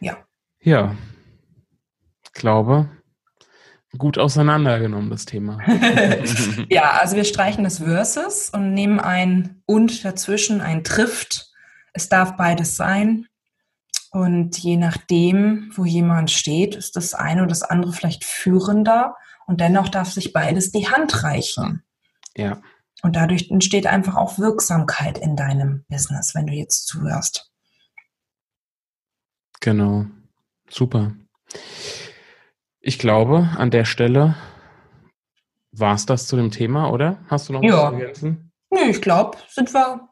Ja. 0.00 0.16
Ja. 0.60 0.94
Ich 2.24 2.32
glaube, 2.32 2.88
gut 3.98 4.18
auseinandergenommen, 4.18 5.10
das 5.10 5.24
Thema. 5.24 5.58
ja, 6.68 6.92
also 6.92 7.16
wir 7.16 7.24
streichen 7.24 7.64
das 7.64 7.78
Versus 7.78 8.50
und 8.50 8.72
nehmen 8.72 9.00
ein 9.00 9.62
und 9.66 10.04
dazwischen, 10.04 10.60
ein 10.60 10.84
trifft. 10.84 11.50
Es 11.92 12.08
darf 12.08 12.36
beides 12.36 12.76
sein. 12.76 13.26
Und 14.10 14.58
je 14.58 14.76
nachdem, 14.76 15.70
wo 15.74 15.84
jemand 15.84 16.30
steht, 16.30 16.74
ist 16.74 16.96
das 16.96 17.14
eine 17.14 17.42
oder 17.42 17.48
das 17.48 17.62
andere 17.62 17.92
vielleicht 17.92 18.24
führender. 18.24 19.16
Und 19.46 19.60
dennoch 19.60 19.88
darf 19.88 20.10
sich 20.10 20.32
beides 20.32 20.70
die 20.70 20.88
Hand 20.88 21.22
reichen. 21.24 21.82
Ja. 22.36 22.60
Und 23.02 23.16
dadurch 23.16 23.50
entsteht 23.50 23.86
einfach 23.86 24.14
auch 24.16 24.38
Wirksamkeit 24.38 25.18
in 25.18 25.34
deinem 25.36 25.84
Business, 25.88 26.34
wenn 26.34 26.46
du 26.46 26.52
jetzt 26.52 26.86
zuhörst. 26.86 27.50
Genau. 29.60 30.06
Super. 30.68 31.14
Ich 32.84 32.98
glaube, 32.98 33.48
an 33.56 33.70
der 33.70 33.84
Stelle 33.84 34.34
war 35.70 35.94
es 35.94 36.04
das 36.04 36.26
zu 36.26 36.34
dem 36.34 36.50
Thema, 36.50 36.90
oder? 36.90 37.18
Hast 37.28 37.48
du 37.48 37.52
noch 37.52 37.62
ja. 37.62 37.74
was 37.74 37.90
zu 37.90 37.94
ergänzen? 37.94 38.52
Nö, 38.70 38.80
ich 38.90 39.00
glaube, 39.00 39.38
sind 39.48 39.72
wir, 39.72 40.08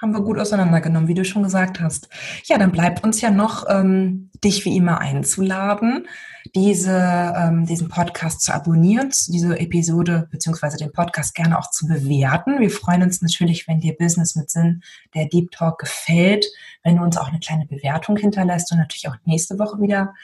haben 0.00 0.12
wir 0.12 0.22
gut 0.22 0.38
auseinandergenommen, 0.38 1.06
wie 1.06 1.14
du 1.14 1.26
schon 1.26 1.42
gesagt 1.42 1.80
hast. 1.80 2.08
Ja, 2.44 2.56
dann 2.56 2.72
bleibt 2.72 3.04
uns 3.04 3.20
ja 3.20 3.30
noch, 3.30 3.66
ähm, 3.68 4.30
dich 4.42 4.64
wie 4.64 4.74
immer 4.74 5.00
einzuladen 5.02 6.08
diese, 6.54 7.34
ähm, 7.36 7.66
diesen 7.66 7.88
Podcast 7.88 8.42
zu 8.42 8.54
abonnieren, 8.54 9.10
diese 9.28 9.58
Episode 9.58 10.28
beziehungsweise 10.30 10.76
den 10.76 10.92
Podcast 10.92 11.34
gerne 11.34 11.58
auch 11.58 11.70
zu 11.70 11.86
bewerten. 11.86 12.60
Wir 12.60 12.70
freuen 12.70 13.02
uns 13.02 13.22
natürlich, 13.22 13.68
wenn 13.68 13.80
dir 13.80 13.96
Business 13.96 14.36
mit 14.36 14.50
Sinn, 14.50 14.82
der 15.14 15.26
Deep 15.26 15.50
Talk 15.50 15.78
gefällt, 15.78 16.46
wenn 16.82 16.96
du 16.96 17.02
uns 17.02 17.16
auch 17.16 17.28
eine 17.28 17.40
kleine 17.40 17.66
Bewertung 17.66 18.16
hinterlässt 18.16 18.72
und 18.72 18.78
natürlich 18.78 19.08
auch 19.08 19.16
nächste 19.24 19.58
Woche 19.58 19.80
wieder 19.80 20.14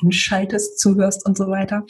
einschaltest, 0.00 0.78
zuhörst 0.78 1.26
und 1.26 1.36
so 1.36 1.48
weiter. 1.48 1.84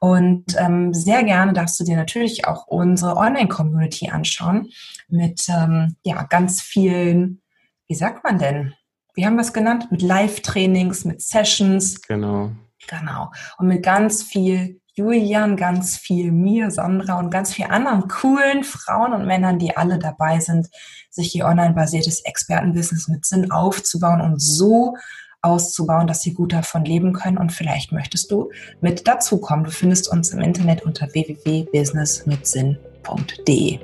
Und 0.00 0.44
ähm, 0.58 0.92
sehr 0.92 1.22
gerne 1.24 1.52
darfst 1.52 1.78
du 1.78 1.84
dir 1.84 1.96
natürlich 1.96 2.46
auch 2.46 2.66
unsere 2.66 3.16
Online-Community 3.16 4.10
anschauen 4.10 4.70
mit 5.08 5.48
ähm, 5.48 5.96
ja 6.02 6.22
ganz 6.24 6.62
vielen, 6.62 7.42
wie 7.86 7.94
sagt 7.94 8.24
man 8.24 8.38
denn? 8.38 8.74
Wie 9.14 9.24
haben 9.24 9.36
wir 9.36 9.42
es 9.42 9.52
genannt? 9.52 9.90
Mit 9.90 10.02
Live-Trainings, 10.02 11.04
mit 11.04 11.22
Sessions. 11.22 12.02
Genau 12.02 12.50
Genau. 12.88 13.30
Und 13.58 13.68
mit 13.68 13.82
ganz 13.82 14.22
viel 14.22 14.80
Julian, 14.94 15.56
ganz 15.56 15.98
viel 15.98 16.32
mir, 16.32 16.70
Sandra 16.70 17.18
und 17.18 17.30
ganz 17.30 17.52
vielen 17.52 17.70
anderen 17.70 18.08
coolen 18.08 18.64
Frauen 18.64 19.12
und 19.12 19.26
Männern, 19.26 19.58
die 19.58 19.76
alle 19.76 19.98
dabei 19.98 20.40
sind, 20.40 20.68
sich 21.10 21.34
ihr 21.34 21.44
online-basiertes 21.44 22.20
Expertenbusiness 22.20 23.08
mit 23.08 23.26
Sinn 23.26 23.50
aufzubauen 23.50 24.22
und 24.22 24.40
so 24.40 24.96
auszubauen, 25.42 26.06
dass 26.06 26.22
sie 26.22 26.32
gut 26.32 26.54
davon 26.54 26.86
leben 26.86 27.12
können. 27.12 27.36
Und 27.36 27.52
vielleicht 27.52 27.92
möchtest 27.92 28.30
du 28.30 28.50
mit 28.80 29.06
dazukommen. 29.06 29.66
Du 29.66 29.70
findest 29.70 30.10
uns 30.10 30.30
im 30.30 30.40
Internet 30.40 30.82
unter 30.82 31.12
www.businessmitsinn.de. 31.12 33.80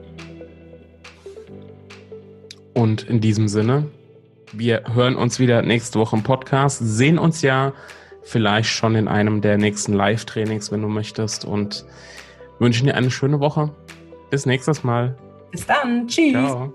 Und 2.75 3.03
in 3.03 3.21
diesem 3.21 3.49
Sinne, 3.49 3.91
wir 4.53 4.85
hören 4.95 5.17
uns 5.17 5.39
wieder 5.39 5.61
nächste 5.61 5.99
Woche 5.99 6.17
im 6.17 6.23
Podcast, 6.23 6.79
sehen 6.81 7.19
uns 7.19 7.43
ja 7.43 7.75
vielleicht 8.23 8.71
schon 8.71 8.95
in 8.95 9.09
einem 9.09 9.41
der 9.41 9.59
nächsten 9.59 9.93
Live-Trainings, 9.93 10.73
wenn 10.73 10.83
du 10.83 10.89
möchtest. 10.89 11.45
Und 11.45 11.85
wünschen 12.59 12.87
dir 12.87 12.95
eine 12.95 13.11
schöne 13.11 13.41
Woche. 13.41 13.71
Bis 14.31 14.47
nächstes 14.47 14.85
Mal. 14.85 15.17
Bis 15.51 15.67
dann. 15.67 16.07
Tschüss. 16.07 16.33
Ciao. 16.33 16.73